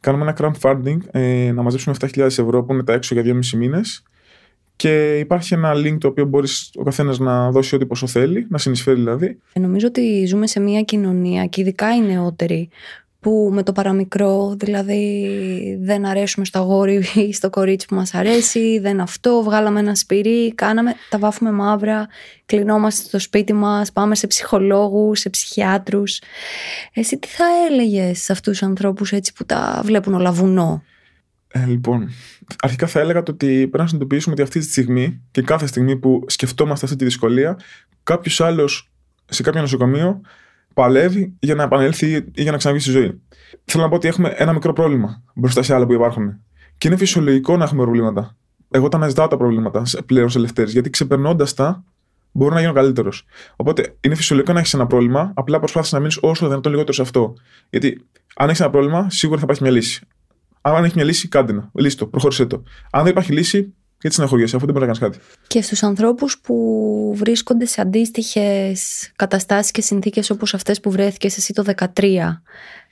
Κάνουμε 0.00 0.24
ένα 0.24 0.36
crowdfunding, 0.38 0.98
ε, 1.10 1.52
να 1.52 1.62
μαζέψουμε 1.62 1.96
7.000 2.00 2.18
ευρώ 2.18 2.64
που 2.64 2.72
είναι 2.72 2.84
τα 2.84 2.92
έξω 2.92 3.14
για 3.14 3.22
2,5 3.22 3.56
μήνες. 3.56 4.02
Και 4.76 5.18
υπάρχει 5.18 5.54
ένα 5.54 5.72
link 5.74 5.96
το 6.00 6.08
οποίο 6.08 6.24
μπορείς 6.24 6.70
ο 6.74 6.82
καθένας 6.82 7.18
να 7.18 7.50
δώσει 7.50 7.74
ό,τι 7.74 7.86
ποσό 7.86 8.06
θέλει, 8.06 8.46
να 8.50 8.58
συνεισφέρει 8.58 8.96
δηλαδή. 8.96 9.38
Ε, 9.52 9.60
νομίζω 9.60 9.86
ότι 9.86 10.24
ζούμε 10.26 10.46
σε 10.46 10.60
μια 10.60 10.82
κοινωνία 10.82 11.46
και 11.46 11.60
ειδικά 11.60 11.94
οι 11.94 12.00
νεότεροι 12.00 12.68
που 13.28 13.50
με 13.52 13.62
το 13.62 13.72
παραμικρό, 13.72 14.54
δηλαδή 14.58 15.78
δεν 15.80 16.06
αρέσουμε 16.06 16.44
στο 16.44 16.58
αγόρι 16.58 17.04
ή 17.14 17.32
στο 17.32 17.50
κορίτσι 17.50 17.86
που 17.86 17.94
μας 17.94 18.14
αρέσει, 18.14 18.78
δεν 18.78 19.00
αυτό, 19.00 19.42
βγάλαμε 19.42 19.80
ένα 19.80 19.94
σπυρί, 19.94 20.54
κάναμε, 20.54 20.94
τα 21.10 21.18
βάφουμε 21.18 21.52
μαύρα, 21.52 22.06
κλεινόμαστε 22.46 23.02
στο 23.02 23.18
σπίτι 23.18 23.52
μας, 23.52 23.92
πάμε 23.92 24.14
σε 24.14 24.26
ψυχολόγους, 24.26 25.20
σε 25.20 25.30
ψυχιάτρους. 25.30 26.20
Εσύ 26.92 27.18
τι 27.18 27.28
θα 27.28 27.44
έλεγες 27.70 28.22
σε 28.22 28.32
αυτούς 28.32 28.58
τους 28.58 28.68
ανθρώπους 28.68 29.12
έτσι 29.12 29.32
που 29.32 29.44
τα 29.44 29.80
βλέπουν 29.84 30.14
όλα 30.14 30.32
βουνό; 30.32 30.82
Ε, 31.48 31.64
λοιπόν, 31.66 32.10
αρχικά 32.60 32.86
θα 32.86 33.00
έλεγα 33.00 33.22
το 33.22 33.32
ότι 33.32 33.46
πρέπει 33.46 33.78
να 33.78 33.86
συνειδητοποιήσουμε 33.86 34.34
ότι 34.34 34.42
αυτή 34.42 34.58
τη 34.58 34.66
στιγμή 34.66 35.20
και 35.30 35.42
κάθε 35.42 35.66
στιγμή 35.66 35.96
που 35.96 36.24
σκεφτόμαστε 36.26 36.84
αυτή 36.86 36.98
τη 36.98 37.04
δυσκολία, 37.04 37.58
κάποιος 38.02 38.40
άλλος 38.40 38.90
σε 39.28 39.42
κάποιο 39.42 39.60
νοσοκομείο 39.60 40.20
παλεύει 40.78 41.36
για 41.40 41.54
να 41.54 41.62
επανέλθει 41.62 42.12
ή 42.12 42.42
για 42.42 42.50
να 42.50 42.56
ξαναβγεί 42.56 42.82
στη 42.82 42.90
ζωή. 42.90 43.20
Θέλω 43.64 43.82
να 43.82 43.88
πω 43.88 43.96
ότι 43.96 44.08
έχουμε 44.08 44.34
ένα 44.36 44.52
μικρό 44.52 44.72
πρόβλημα 44.72 45.22
μπροστά 45.34 45.62
σε 45.62 45.74
άλλα 45.74 45.86
που 45.86 45.92
υπάρχουν. 45.92 46.40
Και 46.78 46.88
είναι 46.88 46.96
φυσιολογικό 46.96 47.56
να 47.56 47.64
έχουμε 47.64 47.82
προβλήματα. 47.82 48.36
Εγώ 48.70 48.88
τα 48.88 48.96
αναζητάω 48.96 49.28
τα 49.28 49.36
προβλήματα 49.36 49.82
πλέον 50.06 50.30
σε 50.30 50.38
ελευθέρε, 50.38 50.70
γιατί 50.70 50.90
ξεπερνώντας 50.90 51.54
τα, 51.54 51.84
μπορώ 52.32 52.54
να 52.54 52.60
γίνω 52.60 52.72
καλύτερος. 52.72 53.24
Οπότε 53.56 53.96
είναι 54.00 54.14
φυσιολογικό 54.14 54.52
να 54.52 54.58
έχεις 54.58 54.74
ένα 54.74 54.86
πρόβλημα, 54.86 55.32
απλά 55.34 55.58
προσπάθησε 55.58 55.94
να 55.94 56.00
μείνεις 56.00 56.18
όσο 56.20 56.48
δυνατόν 56.48 56.72
λιγότερο 56.72 56.94
σε 56.94 57.02
αυτό. 57.02 57.34
Γιατί 57.70 58.06
αν 58.36 58.48
έχεις 58.48 58.60
ένα 58.60 58.70
πρόβλημα, 58.70 59.06
σίγουρα 59.10 59.38
θα 59.38 59.44
υπάρχει 59.44 59.62
μια 59.62 59.72
λύση. 59.72 60.06
Αν 60.60 60.84
έχεις 60.84 60.94
μια 60.94 61.04
λύση, 61.04 61.28
κάντε 61.28 61.52
να. 61.52 61.70
Λύση 61.74 61.96
το, 61.96 62.06
προχώρησε 62.06 62.46
το. 62.46 62.62
Αν 62.90 63.02
δεν 63.02 63.12
υπάρχει 63.12 63.32
λύση, 63.32 63.74
γιατί 64.00 64.16
συναχωριέσαι, 64.16 64.56
αφού 64.56 64.64
δεν 64.64 64.74
μπορεί 64.74 64.86
να 64.86 64.92
κάνεις 64.92 65.16
κάτι. 65.16 65.26
Και 65.46 65.62
στους 65.62 65.82
ανθρώπους 65.82 66.38
που 66.38 67.12
βρίσκονται 67.16 67.64
σε 67.64 67.80
αντίστοιχες 67.80 69.10
καταστάσεις 69.16 69.70
και 69.70 69.80
συνθήκες 69.80 70.30
όπως 70.30 70.54
αυτές 70.54 70.80
που 70.80 70.90
βρέθηκες 70.90 71.36
εσύ 71.36 71.52
το 71.52 71.64
2013, 71.94 72.42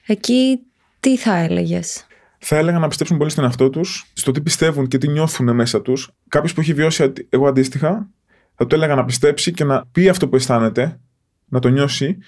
εκεί 0.06 0.58
τι 1.00 1.16
θα 1.16 1.36
έλεγες; 1.36 2.06
Θα 2.38 2.56
έλεγα 2.56 2.78
να 2.78 2.88
πιστέψουν 2.88 3.16
πολύ 3.16 3.30
στον 3.30 3.44
εαυτό 3.44 3.70
τους, 3.70 4.10
στο 4.12 4.32
τι 4.32 4.40
πιστεύουν 4.40 4.88
και 4.88 4.98
τι 4.98 5.08
νιώθουν 5.08 5.54
μέσα 5.54 5.82
τους. 5.82 6.10
Κάποιος 6.28 6.54
που 6.54 6.60
έχει 6.60 6.74
βιώσει 6.74 7.12
εγώ 7.28 7.46
αντίστοιχα, 7.46 8.08
θα 8.54 8.66
του 8.66 8.74
έλεγα 8.74 8.94
να 8.94 9.04
πιστέψει 9.04 9.52
και 9.52 9.64
να 9.64 9.84
πει 9.92 10.08
αυτό 10.08 10.28
που 10.28 10.36
αισθάνεται, 10.36 11.00
να 11.48 11.60
το 11.60 11.68
νιώσει. 11.68 12.18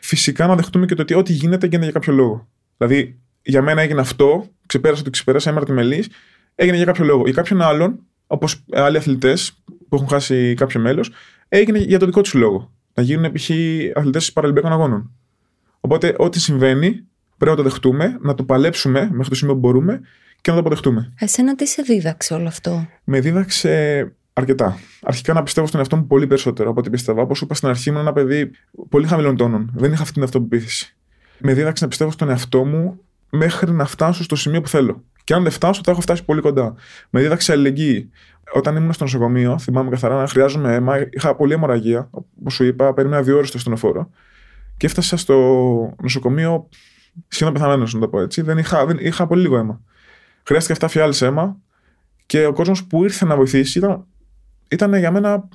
Φυσικά 0.00 0.46
να 0.46 0.54
δεχτούμε 0.54 0.86
και 0.86 0.94
το 0.94 1.02
ότι 1.02 1.14
ό,τι 1.14 1.32
γίνεται 1.32 1.66
γίνεται 1.66 1.84
για 1.84 1.92
κάποιο 1.92 2.12
λόγο. 2.12 2.48
Δηλαδή, 2.76 3.18
για 3.42 3.62
μένα 3.62 3.82
έγινε 3.82 4.00
αυτό, 4.00 4.46
ξεπέρασα 4.66 5.02
το 5.02 5.10
ξεπέρασα, 5.10 5.50
ήμουν 5.50 5.62
αρτιμελή, 5.62 6.04
έγινε 6.54 6.76
για 6.76 6.86
κάποιο 6.86 7.04
λόγο. 7.04 7.22
Για 7.22 7.32
κάποιον 7.32 7.62
άλλον 7.62 8.00
όπως 8.26 8.64
άλλοι 8.72 8.96
αθλητές 8.96 9.62
που 9.88 9.96
έχουν 9.96 10.08
χάσει 10.08 10.54
κάποιο 10.54 10.80
μέλος, 10.80 11.10
έγινε 11.48 11.78
για 11.78 11.98
τον 11.98 12.08
δικό 12.08 12.20
τους 12.20 12.34
λόγο. 12.34 12.70
Να 12.94 13.02
γίνουν 13.02 13.32
π.χ. 13.32 13.50
αθλητές 13.94 14.32
παραλυμπιακών 14.32 14.72
αγώνων. 14.72 15.10
Οπότε, 15.80 16.14
ό,τι 16.18 16.40
συμβαίνει, 16.40 17.06
πρέπει 17.36 17.50
να 17.50 17.56
το 17.56 17.62
δεχτούμε, 17.62 18.18
να 18.20 18.34
το 18.34 18.44
παλέψουμε 18.44 19.08
μέχρι 19.12 19.28
το 19.28 19.34
σημείο 19.34 19.54
που 19.54 19.60
μπορούμε 19.60 20.00
και 20.40 20.50
να 20.50 20.56
το 20.56 20.60
αποδεχτούμε. 20.60 21.12
Εσένα 21.18 21.54
τι 21.54 21.66
σε 21.66 21.82
δίδαξε 21.82 22.34
όλο 22.34 22.48
αυτό; 22.48 22.88
Με 23.04 23.20
δίδαξε 23.20 24.12
αρκετά. 24.32 24.78
Αρχικά 25.02 25.32
να 25.32 25.42
πιστεύω 25.42 25.66
στον 25.66 25.80
εαυτό 25.80 25.96
μου 25.96 26.06
πολύ 26.06 26.26
περισσότερο 26.26 26.70
από 26.70 26.80
ό,τι 26.80 26.90
πίστευα. 26.90 27.22
Όπως 27.22 27.40
είπα 27.40 27.54
στην 27.54 27.68
αρχή, 27.68 27.88
ήμουν 27.88 28.00
ένα 28.00 28.12
παιδί 28.12 28.50
πολύ 28.88 29.06
χαμηλών 29.06 29.36
τόνων. 29.36 29.72
Δεν 29.74 29.92
είχα 29.92 30.02
αυτή 30.02 30.14
την 30.14 30.22
αυτοπεποίθηση. 30.22 30.96
Με 31.38 31.54
δίδαξε 31.54 31.82
να 31.84 31.90
πιστεύω 31.90 32.10
στον 32.10 32.28
εαυτό 32.28 32.64
μου 32.64 33.00
μέχρι 33.30 33.70
να 33.70 33.86
φτάσω 33.86 34.22
στο 34.22 34.36
σημείο 34.36 34.60
που 34.60 34.68
θέλω. 34.68 35.04
Και 35.26 35.34
αν 35.34 35.42
δεν 35.42 35.52
φτάσω, 35.52 35.80
θα 35.84 35.90
έχω 35.90 36.00
φτάσει 36.00 36.24
πολύ 36.24 36.40
κοντά. 36.40 36.74
Με 37.10 37.20
δίδαξε 37.20 37.52
αλληλεγγύη. 37.52 38.10
Όταν 38.52 38.76
ήμουν 38.76 38.92
στο 38.92 39.04
νοσοκομείο, 39.04 39.58
θυμάμαι 39.58 39.90
καθαρά 39.90 40.16
να 40.16 40.26
χρειάζομαι 40.26 40.74
αίμα. 40.74 41.06
Είχα 41.10 41.34
πολύ 41.34 41.52
αιμορραγία. 41.52 42.08
Όπως 42.10 42.54
σου 42.54 42.64
είπα, 42.64 42.94
περίμενα 42.94 43.22
δύο 43.22 43.36
ώρες 43.36 43.48
στο 43.48 43.58
στενοφόρο. 43.58 44.10
Και 44.76 44.86
έφτασα 44.86 45.16
στο 45.16 45.36
νοσοκομείο 46.02 46.68
σχεδόν 47.28 47.52
πεθαμένος, 47.52 47.94
να 47.94 48.00
το 48.00 48.08
πω 48.08 48.20
έτσι. 48.20 48.42
Δεν 48.42 48.58
είχα, 48.58 48.86
δεν, 48.86 48.96
είχα 49.00 49.26
πολύ 49.26 49.42
λίγο 49.42 49.56
αίμα. 49.56 49.80
Χρειάστηκε 50.42 50.78
7 50.84 50.88
φιάλε 50.90 51.14
αίμα 51.20 51.56
και 52.26 52.46
ο 52.46 52.52
κόσμος 52.52 52.84
που 52.84 53.04
ήρθε 53.04 53.24
να 53.24 53.36
βοηθήσει 53.36 53.78
ήταν, 53.78 54.06
ήταν 54.68 54.94
για 54.94 55.10
μένα 55.10 55.48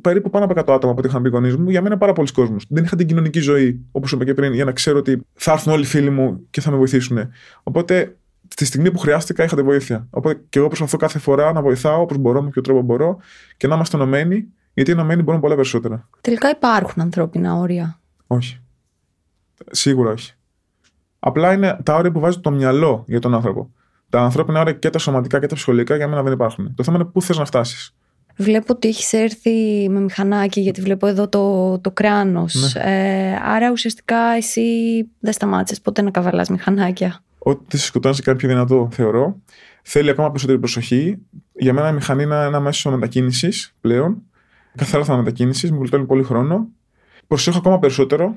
περίπου 0.00 0.30
πάνω 0.30 0.44
από 0.44 0.60
100 0.60 0.74
άτομα 0.74 0.94
που 0.94 1.06
είχαν 1.06 1.22
πει 1.22 1.28
γονείς 1.28 1.56
μου. 1.56 1.70
Για 1.70 1.82
μένα 1.82 1.98
πάρα 1.98 2.12
πολλοί 2.12 2.32
κόσμοι. 2.32 2.56
Δεν 2.68 2.84
είχα 2.84 2.96
την 2.96 3.06
κοινωνική 3.06 3.40
ζωή, 3.40 3.80
όπως 3.90 4.12
είπα 4.12 4.24
και 4.24 4.34
πριν, 4.34 4.52
για 4.52 4.64
να 4.64 4.72
ξέρω 4.72 4.98
ότι 4.98 5.20
θα 5.34 5.52
έρθουν 5.52 5.72
όλοι 5.72 5.82
οι 5.82 5.86
φίλοι 5.86 6.10
μου 6.10 6.46
και 6.50 6.60
θα 6.60 6.70
με 6.70 6.76
βοηθήσουν. 6.76 7.18
Οπότε 7.62 8.17
στη 8.48 8.64
στιγμή 8.64 8.90
που 8.90 8.98
χρειάστηκα 8.98 9.44
είχα 9.44 9.56
τη 9.56 9.62
βοήθεια. 9.62 10.06
Οπότε 10.10 10.42
και 10.48 10.58
εγώ 10.58 10.68
προσπαθώ 10.68 10.96
κάθε 10.96 11.18
φορά 11.18 11.52
να 11.52 11.62
βοηθάω 11.62 12.00
όπω 12.00 12.14
μπορώ, 12.16 12.42
με 12.42 12.50
ποιο 12.50 12.62
τρόπο 12.62 12.82
μπορώ 12.82 13.18
και 13.56 13.66
να 13.66 13.74
είμαστε 13.74 13.96
ενωμένοι, 13.96 14.48
γιατί 14.74 14.90
ενωμένοι 14.90 15.22
μπορούν 15.22 15.40
πολλά 15.40 15.54
περισσότερα. 15.54 16.08
Τελικά 16.20 16.50
υπάρχουν 16.50 17.02
ανθρώπινα 17.02 17.54
όρια. 17.54 18.00
Όχι. 18.26 18.60
Σίγουρα 19.70 20.10
όχι. 20.10 20.32
Απλά 21.18 21.52
είναι 21.52 21.78
τα 21.82 21.94
όρια 21.94 22.12
που 22.12 22.20
βάζει 22.20 22.40
το 22.40 22.50
μυαλό 22.50 23.04
για 23.06 23.20
τον 23.20 23.34
άνθρωπο. 23.34 23.70
Τα 24.08 24.20
ανθρώπινα 24.20 24.60
όρια 24.60 24.72
και 24.72 24.90
τα 24.90 24.98
σωματικά 24.98 25.40
και 25.40 25.46
τα 25.46 25.54
ψυχολογικά 25.54 25.96
για 25.96 26.08
μένα 26.08 26.22
δεν 26.22 26.32
υπάρχουν. 26.32 26.74
Το 26.74 26.82
θέμα 26.82 26.96
είναι 26.96 27.08
πού 27.12 27.22
θες 27.22 27.38
να 27.38 27.44
φτάσεις. 27.44 27.92
Βλέπω 28.36 28.72
ότι 28.72 28.88
έχεις 28.88 29.12
έρθει 29.12 29.88
με 29.88 30.00
μηχανάκι, 30.00 30.60
γιατί 30.60 30.80
βλέπω 30.80 31.06
εδώ 31.06 31.28
το, 31.28 31.78
το 31.78 31.90
κράνος. 31.90 32.74
Ναι. 32.74 32.82
Ε, 32.82 33.38
άρα 33.44 33.70
ουσιαστικά 33.70 34.18
εσύ 34.36 34.62
δεν 35.20 35.32
σταμάτησες 35.32 35.80
ποτέ 35.80 36.02
να 36.02 36.10
καβαλάς 36.10 36.48
μηχανάκια. 36.48 37.22
Ό,τι 37.48 37.78
σε 37.78 37.86
σκοτώνει 37.86 38.14
σε 38.14 38.22
κάποιο 38.22 38.48
δυνατό, 38.48 38.88
θεωρώ. 38.92 39.42
Θέλει 39.82 40.10
ακόμα 40.10 40.28
περισσότερη 40.28 40.58
προσοχή. 40.58 41.18
Για 41.52 41.72
μένα 41.72 41.88
η 41.88 41.92
μηχανή 41.92 42.22
είναι 42.22 42.44
ένα 42.44 42.60
μέσο 42.60 42.90
μετακίνησης 42.90 43.74
πλέον. 43.80 44.22
Καθαρά 44.76 45.04
θα 45.04 45.16
μετακίνησης, 45.16 45.70
μου 45.70 45.78
γλιτώνει 45.78 46.06
πολύ 46.06 46.22
χρόνο. 46.22 46.68
Προσέχω 47.26 47.58
ακόμα 47.58 47.78
περισσότερο 47.78 48.36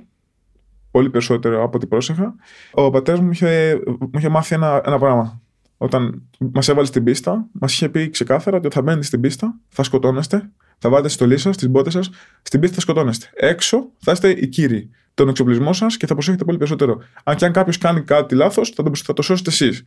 πολύ 0.92 1.10
περισσότερο 1.10 1.64
από 1.64 1.78
ό,τι 1.78 1.88
πρόσεχα. 1.88 2.36
Ο 2.72 2.90
πατέρας 2.90 3.20
μου 3.20 3.32
είχε, 3.32 3.80
μου 3.86 4.10
είχε 4.18 4.30
μάθει 4.30 4.56
ένα, 4.56 4.82
ένα 4.86 5.00
πράγμα. 5.00 5.42
Όταν 5.78 6.30
μας 6.38 6.70
έβαλε 6.70 6.88
στην 6.88 7.04
πίστα, 7.04 7.48
μας 7.52 7.74
είχε 7.74 7.90
πει 7.90 8.10
ξεκάθαρα 8.10 8.58
ότι 8.58 8.68
θα 8.72 8.82
μπαίνετε 8.82 9.06
στην 9.06 9.22
πίστα, 9.22 9.56
θα 9.70 9.84
σκοτώνεστε, 9.84 10.50
θα 10.78 10.90
βάλετε 10.90 11.08
στη 11.08 11.18
στολή 11.18 11.38
σας, 11.38 11.58
τι 11.58 11.68
μπότες 11.68 11.94
σας, 11.94 12.10
στην 12.42 12.60
πίστα 12.60 12.76
θα 12.76 12.82
σκοτώνεστε. 12.82 13.30
Έξω 13.34 13.90
θα 13.98 14.12
είστε 14.12 14.30
οι 14.30 14.48
κύριοι. 14.48 14.90
Τον 15.14 15.30
εξοπλισμό 15.30 15.74
σας 15.74 15.98
και 15.98 16.08
θα 16.08 16.14
προσέχετε 16.14 16.44
πολύ 16.44 16.58
περισσότερο. 16.58 17.02
Αν 17.24 17.36
και 17.36 17.46
αν 17.46 17.52
κάποιος 17.52 17.78
κάνει 17.78 18.02
κάτι 18.02 18.36
λάθος, 18.36 18.70
θα, 18.70 18.84
το, 18.84 18.92
θα 18.96 19.14
το 19.14 19.22
σώσετε 19.22 19.50
εσείς. 19.50 19.84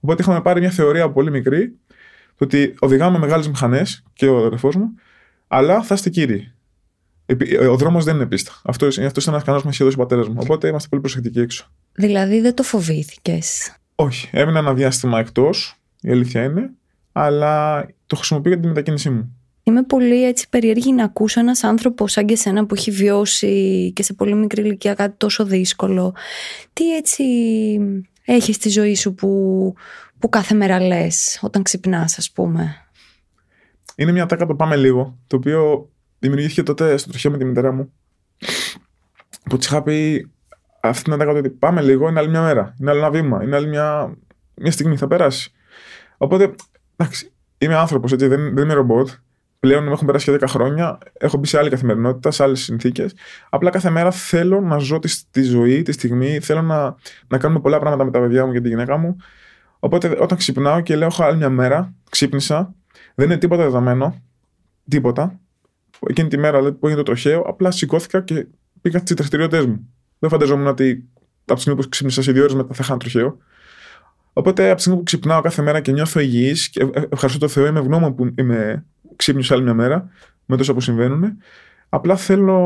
Οπότε 0.00 0.22
είχαμε 0.22 0.40
πάρει 0.40 0.60
μια 0.60 0.70
θεωρία 0.70 1.10
πολύ 1.10 1.30
μικρή, 1.30 1.78
ότι 2.38 2.74
οδηγάμε 2.78 3.18
μεγάλες 3.18 3.48
μηχανές 3.48 4.02
και 4.12 4.26
ο 4.26 4.46
αδερφός 4.46 4.76
μου, 4.76 4.94
αλλά 5.46 5.82
θα 5.82 5.94
είστε 5.94 6.10
κύριοι. 6.10 6.52
Ο 7.70 7.76
δρόμος 7.76 8.04
δεν 8.04 8.14
είναι 8.14 8.26
πίστα. 8.26 8.52
Αυτό, 8.64 8.86
αυτός 8.86 9.26
είναι 9.26 9.34
ένας 9.34 9.44
κανόνας 9.44 9.60
που 9.60 9.66
μας 9.66 9.74
είχε 9.74 9.84
δώσει 9.84 9.96
ο 9.96 9.98
πατέρας 9.98 10.28
μου. 10.28 10.36
Οπότε 10.38 10.68
είμαστε 10.68 10.88
πολύ 10.88 11.02
προσεκτικοί 11.02 11.40
έξω. 11.40 11.70
Δηλαδή 11.92 12.40
δεν 12.40 12.54
το 12.54 12.62
φοβήθηκες; 12.62 13.76
Όχι. 13.94 14.28
Έμεινα 14.32 14.58
ένα 14.58 14.74
διάστημα 14.74 15.18
εκτός, 15.18 15.74
η 16.00 16.10
αλήθεια 16.10 16.42
είναι, 16.42 16.70
αλλά 17.12 17.86
το 18.06 18.16
χρησιμοποιώ 18.16 18.52
για 18.52 18.60
τη 18.60 18.66
μετακίνησή 18.66 19.10
μου. 19.10 19.37
Είμαι 19.68 19.82
πολύ 19.82 20.24
έτσι 20.24 20.48
περίεργη 20.48 20.92
να 20.92 21.04
ακούσω 21.04 21.40
ένας 21.40 21.64
άνθρωπος 21.64 22.12
σαν 22.12 22.26
και 22.26 22.36
σένα 22.36 22.66
που 22.66 22.74
έχει 22.74 22.90
βιώσει 22.90 23.92
και 23.94 24.02
σε 24.02 24.12
πολύ 24.12 24.34
μικρή 24.34 24.62
ηλικία 24.62 24.94
κάτι 24.94 25.14
τόσο 25.16 25.44
δύσκολο. 25.44 26.14
Τι 26.72 26.96
έτσι 26.96 27.24
έχεις 28.24 28.56
στη 28.56 28.68
ζωή 28.68 28.94
σου 28.94 29.14
που, 29.14 29.74
που 30.18 30.28
κάθε 30.28 30.54
μέρα 30.54 30.80
λες 30.80 31.38
όταν 31.42 31.62
ξυπνάς, 31.62 32.18
ας 32.18 32.30
πούμε; 32.30 32.76
Είναι 33.96 34.12
μια 34.12 34.26
τάκα 34.26 34.46
το 34.46 34.54
πάμε 34.54 34.76
λίγο, 34.76 35.18
το 35.26 35.36
οποίο 35.36 35.90
δημιουργήθηκε 36.18 36.62
τότε 36.62 36.96
στο 36.96 37.08
τροχείο 37.08 37.30
με 37.30 37.38
τη 37.38 37.44
μητέρα 37.44 37.72
μου. 37.72 37.92
Που 39.48 39.56
της 39.56 39.66
είχα 39.66 39.82
πει 39.82 40.30
αυτή 40.80 41.02
την 41.02 41.12
ατάκα 41.12 41.30
ότι 41.30 41.50
πάμε 41.50 41.82
λίγο, 41.82 42.08
είναι 42.08 42.18
άλλη 42.18 42.28
μια 42.28 42.42
μέρα. 42.42 42.74
Είναι 42.80 42.90
άλλο 42.90 42.98
ένα 42.98 43.10
βήμα. 43.10 43.42
Είναι 43.42 43.56
άλλη 43.56 43.68
μια, 43.68 44.16
μια 44.54 44.70
στιγμή, 44.70 44.96
θα 44.96 45.06
περάσει. 45.06 45.52
Οπότε, 46.16 46.54
εντάξει, 46.96 47.32
είμαι 47.58 47.74
άνθρωπος, 47.74 48.12
έτσι, 48.12 48.26
δεν, 48.26 48.54
δεν 48.54 48.64
είμαι 48.64 48.74
ρομπότ. 48.74 49.08
Πλέον 49.60 49.84
μου 49.84 49.92
έχουν 49.92 50.06
περάσει 50.06 50.30
και 50.30 50.38
10 50.40 50.44
χρόνια. 50.48 50.98
Έχω 51.12 51.36
μπει 51.36 51.46
σε 51.46 51.58
άλλη 51.58 51.70
καθημερινότητα, 51.70 52.30
σε 52.30 52.42
άλλες 52.42 52.60
συνθήκες. 52.60 53.14
Απλά 53.50 53.70
κάθε 53.70 53.90
μέρα 53.90 54.10
θέλω 54.10 54.60
να 54.60 54.78
ζω 54.78 54.98
τη, 54.98 55.14
τη 55.30 55.42
ζωή, 55.42 55.82
τη 55.82 55.92
στιγμή. 55.92 56.40
Θέλω 56.40 56.62
να, 56.62 56.96
να 57.28 57.38
κάνουμε 57.38 57.60
πολλά 57.60 57.78
πράγματα 57.78 58.04
με 58.04 58.10
τα 58.10 58.20
παιδιά 58.20 58.46
μου 58.46 58.52
και 58.52 58.60
τη 58.60 58.68
γυναίκα 58.68 58.96
μου. 58.96 59.16
Οπότε, 59.78 60.16
όταν 60.20 60.38
ξυπνάω 60.38 60.80
και 60.80 60.96
λέω: 60.96 61.06
Έχω 61.06 61.24
άλλη 61.24 61.36
μια 61.36 61.50
μέρα, 61.50 61.94
ξύπνησα, 62.10 62.74
δεν 63.14 63.26
είναι 63.26 63.38
τίποτα 63.38 63.62
δεδομένο. 63.62 64.22
Τίποτα 64.88 65.40
εκείνη 66.06 66.28
τη 66.28 66.38
μέρα 66.38 66.58
δηλαδή, 66.58 66.76
που 66.76 66.86
έγινε 66.86 67.02
το 67.02 67.10
τροχαίο, 67.10 67.40
απλά 67.40 67.70
σηκώθηκα 67.70 68.20
και 68.20 68.46
πήγα 68.80 68.98
στις 68.98 69.14
δραστηριότητές 69.14 69.66
μου. 69.66 69.88
Δεν 70.18 70.30
φανταζόμουν 70.30 70.66
ότι 70.66 71.08
από 71.44 71.54
τη 71.54 71.60
στιγμή 71.60 71.82
που 71.82 71.88
ξύπνησα 71.88 72.22
σε 72.22 72.32
δύο 72.32 72.42
ώρες 72.42 72.54
μετά 72.54 72.74
θα 72.74 72.82
είχα 72.84 72.96
τροχαίο. 72.96 73.38
Οπότε 74.38 74.66
από 74.66 74.74
τη 74.74 74.80
στιγμή 74.80 74.98
που 74.98 75.04
ξυπνάω 75.04 75.40
κάθε 75.40 75.62
μέρα 75.62 75.80
και 75.80 75.92
νιώθω 75.92 76.20
υγιής 76.20 76.68
και 76.68 76.86
ευχαριστώ 77.10 77.38
το 77.38 77.48
Θεό, 77.48 77.66
είμαι 77.66 77.78
ευγνώμων 77.78 78.14
που 78.14 78.32
είμαι 78.38 78.84
ξύπνιος 79.16 79.50
άλλη 79.50 79.62
μια 79.62 79.74
μέρα 79.74 80.10
με 80.46 80.56
τόσα 80.56 80.74
που 80.74 80.80
συμβαίνουν. 80.80 81.38
Απλά 81.88 82.16
θέλω, 82.16 82.58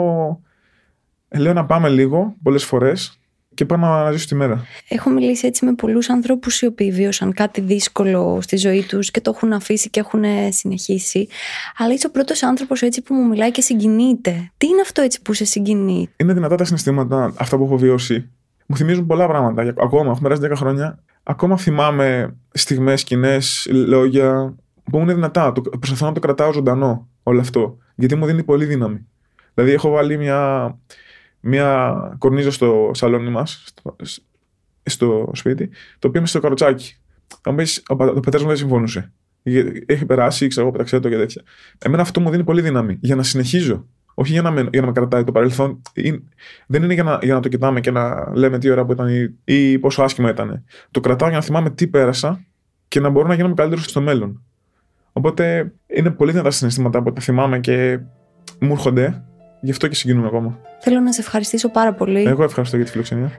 λέω 1.37 1.53
να 1.53 1.65
πάμε 1.65 1.89
λίγο 1.89 2.37
πολλές 2.43 2.65
φορές 2.65 3.21
και 3.55 3.65
πάω 3.65 3.79
να 3.79 4.01
αναζήσω 4.01 4.27
τη 4.27 4.35
μέρα. 4.35 4.65
Έχω 4.89 5.11
μιλήσει 5.11 5.47
έτσι 5.47 5.65
με 5.65 5.75
πολλούς 5.75 6.09
ανθρώπους 6.09 6.61
οι 6.61 6.67
οποίοι 6.67 6.91
βίωσαν 6.91 7.33
κάτι 7.33 7.61
δύσκολο 7.61 8.39
στη 8.41 8.57
ζωή 8.57 8.83
τους 8.83 9.11
και 9.11 9.21
το 9.21 9.33
έχουν 9.35 9.53
αφήσει 9.53 9.91
και 9.91 10.01
έχουν 10.01 10.23
συνεχίσει. 10.49 11.29
Αλλά 11.77 11.93
είσαι 11.93 12.07
ο 12.07 12.11
πρώτος 12.11 12.43
άνθρωπος 12.43 12.83
έτσι 12.83 13.03
που 13.03 13.15
μου 13.15 13.29
μιλάει 13.29 13.51
και 13.51 13.61
συγκινείται. 13.61 14.51
Τι 14.57 14.67
είναι 14.67 14.81
αυτό 14.81 15.03
έτσι 15.03 15.23
που 15.23 15.33
σε 15.33 15.45
συγκινεί; 15.45 16.09
Είναι 16.17 16.33
δυνατά 16.33 16.57
τα 16.57 16.65
συναισθήματα 16.65 17.33
αυτά 17.39 17.57
που 17.57 17.65
έχω 17.65 17.77
βιώσει. 17.77 18.31
Μου 18.67 18.77
θυμίζουν 18.77 19.07
πολλά 19.07 19.27
πράγματα. 19.27 19.75
Ακόμα, 19.83 20.11
έχω 20.11 20.21
περάσει 20.21 20.41
10 20.45 20.53
χρόνια. 20.57 21.03
Ακόμα 21.23 21.57
θυμάμαι 21.57 22.37
στιγμές, 22.53 23.01
σκηνές, 23.01 23.69
λόγια 23.71 24.55
που 24.83 24.99
είναι 24.99 25.15
δυνατά. 25.15 25.53
Προσπαθώ 25.53 26.07
να 26.07 26.13
το 26.13 26.21
κρατάω 26.21 26.53
ζωντανό 26.53 27.09
όλο 27.23 27.41
αυτό. 27.41 27.79
Γιατί 27.95 28.15
μου 28.15 28.27
δίνει 28.27 28.43
πολύ 28.43 28.65
δύναμη. 28.65 29.07
Δηλαδή, 29.55 29.73
έχω 29.73 29.91
βάλει 29.91 30.17
μια 30.19 30.71
μία 31.43 31.95
κορνίζα 32.19 32.51
στο 32.51 32.91
σαλόνι 32.95 33.31
μας, 33.31 33.63
στο, 33.67 33.97
στο, 34.83 35.31
σπίτι, 35.35 35.69
το 35.99 36.09
οποίο 36.09 36.21
είναι 36.21 36.29
στο 36.29 36.41
καροτσάκι. 36.41 36.97
Θα 37.43 37.55
πεις, 37.55 37.83
ο, 37.89 38.05
ο 38.05 38.21
πατέρα 38.21 38.43
μου 38.43 38.49
δεν 38.49 38.57
συμφωνούσε. 38.57 39.13
Έχει 39.87 40.05
περάσει, 40.07 40.47
ξέρω 40.47 40.63
εγώ, 40.67 40.73
πεταξέ 40.73 41.01
το 41.01 41.09
και 41.09 41.17
τέτοια. 41.17 41.43
Εμένα 41.79 42.03
αυτό 42.03 42.21
μου 42.21 42.31
δίνει 42.31 42.45
πολύ 42.45 42.61
δύναμη 42.61 42.99
για 43.01 43.15
να 43.15 43.23
συνεχίζω. 43.23 43.87
Όχι 44.15 44.33
για 44.33 44.43
να 44.43 44.51
με, 44.51 44.69
για 44.73 44.81
να 44.81 44.87
με 44.87 44.93
κρατάει 44.93 45.25
το 45.25 45.33
παρελθόν. 45.33 45.83
δεν 46.67 46.83
είναι 46.83 46.95
για 46.95 47.03
να, 47.03 47.19
για 47.23 47.35
να 47.35 47.41
το 47.41 47.49
κοιτάμε 47.49 47.81
και 47.81 47.91
να 47.91 48.33
λέμε 48.35 48.59
τι 48.59 48.71
ώρα 48.71 48.85
που 48.85 48.93
ήταν 48.93 49.09
ή, 49.09 49.39
ή 49.45 49.79
πόσο 49.79 50.03
άσχημα 50.03 50.31
ήταν. 50.31 50.65
Το 50.91 51.01
κρατάω 51.01 51.29
για 51.29 51.39
να 51.39 51.45
θυμάμαι 51.45 51.71
τι 51.71 51.87
πέρασα 51.87 52.45
και 52.89 53.01
να 53.01 53.09
μπορώ 53.09 53.29
να 53.29 53.35
γίνομαι 53.35 53.55
καλύτερος 53.55 53.85
στο 53.85 54.01
μέλλον. 54.01 54.43
Οπότε 55.13 55.73
είναι 55.87 56.11
πολύ 56.11 56.31
δυνατά 56.31 56.51
συναισθήματα 56.51 57.03
που 57.03 57.13
τα 57.13 57.21
θυμάμαι 57.21 57.59
και 57.59 58.01
μου 58.61 58.73
έρχονται 58.73 59.23
Γι' 59.65 59.71
αυτό 59.71 59.89
και 59.89 59.95
συγκινούμε 59.95 60.27
ακόμα. 60.27 60.59
Θέλω 60.81 61.01
να 61.01 61.13
σε 61.13 61.21
ευχαριστήσω 61.21 61.69
πάρα 61.69 61.95
πολύ. 61.95 62.23
Εγώ 62.23 62.43
ευχαριστώ 62.43 62.77
για 62.77 62.85
τη 62.85 62.91
φιλοξενία. 62.91 63.31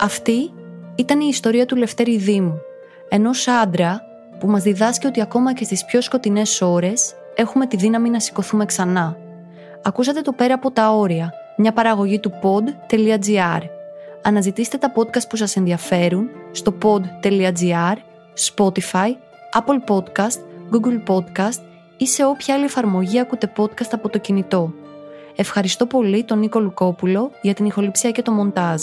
Αυτή 0.00 0.52
ήταν 0.94 1.20
η 1.20 1.26
ιστορία 1.28 1.66
του 1.66 1.76
Λευτέρη 1.76 2.18
Δήμου, 2.18 2.60
ενός 3.08 3.48
άντρα 3.48 4.00
που 4.40 4.46
μας 4.46 4.62
διδάσκει 4.62 5.06
ότι 5.06 5.20
ακόμα 5.20 5.52
και 5.52 5.64
στις 5.64 5.84
πιο 5.84 6.00
σκοτεινές 6.00 6.60
ώρες 6.60 7.14
έχουμε 7.34 7.66
τη 7.66 7.76
δύναμη 7.76 8.10
να 8.10 8.20
σηκωθούμε 8.20 8.64
ξανά. 8.64 9.16
Ακούσατε 9.82 10.20
το 10.20 10.32
πέρα 10.32 10.54
από 10.54 10.70
τα 10.70 10.90
όρια, 10.90 11.32
μια 11.56 11.72
παραγωγή 11.72 12.18
του 12.18 12.32
pod.gr. 12.42 13.60
Αναζητήστε 14.22 14.76
τα 14.78 14.92
podcast 14.96 15.28
που 15.28 15.36
σας 15.36 15.56
ενδιαφέρουν 15.56 16.28
στο 16.50 16.74
pod.gr, 16.82 17.96
Spotify, 18.54 19.10
Apple 19.52 19.94
Podcast, 19.94 20.38
Google 20.72 21.14
Podcast 21.14 21.60
ή 21.96 22.06
σε 22.06 22.24
όποια 22.24 22.54
άλλη 22.54 22.64
εφαρμογή 22.64 23.18
ακούτε 23.18 23.52
podcast 23.56 23.90
από 23.90 24.08
το 24.08 24.18
κινητό. 24.18 24.72
Ευχαριστώ 25.36 25.86
πολύ 25.86 26.24
τον 26.24 26.38
Νίκο 26.38 26.60
Λουκόπουλο 26.60 27.30
για 27.42 27.54
την 27.54 27.64
ηχοληψία 27.64 28.10
και 28.10 28.22
το 28.22 28.32
μοντάζ. 28.32 28.82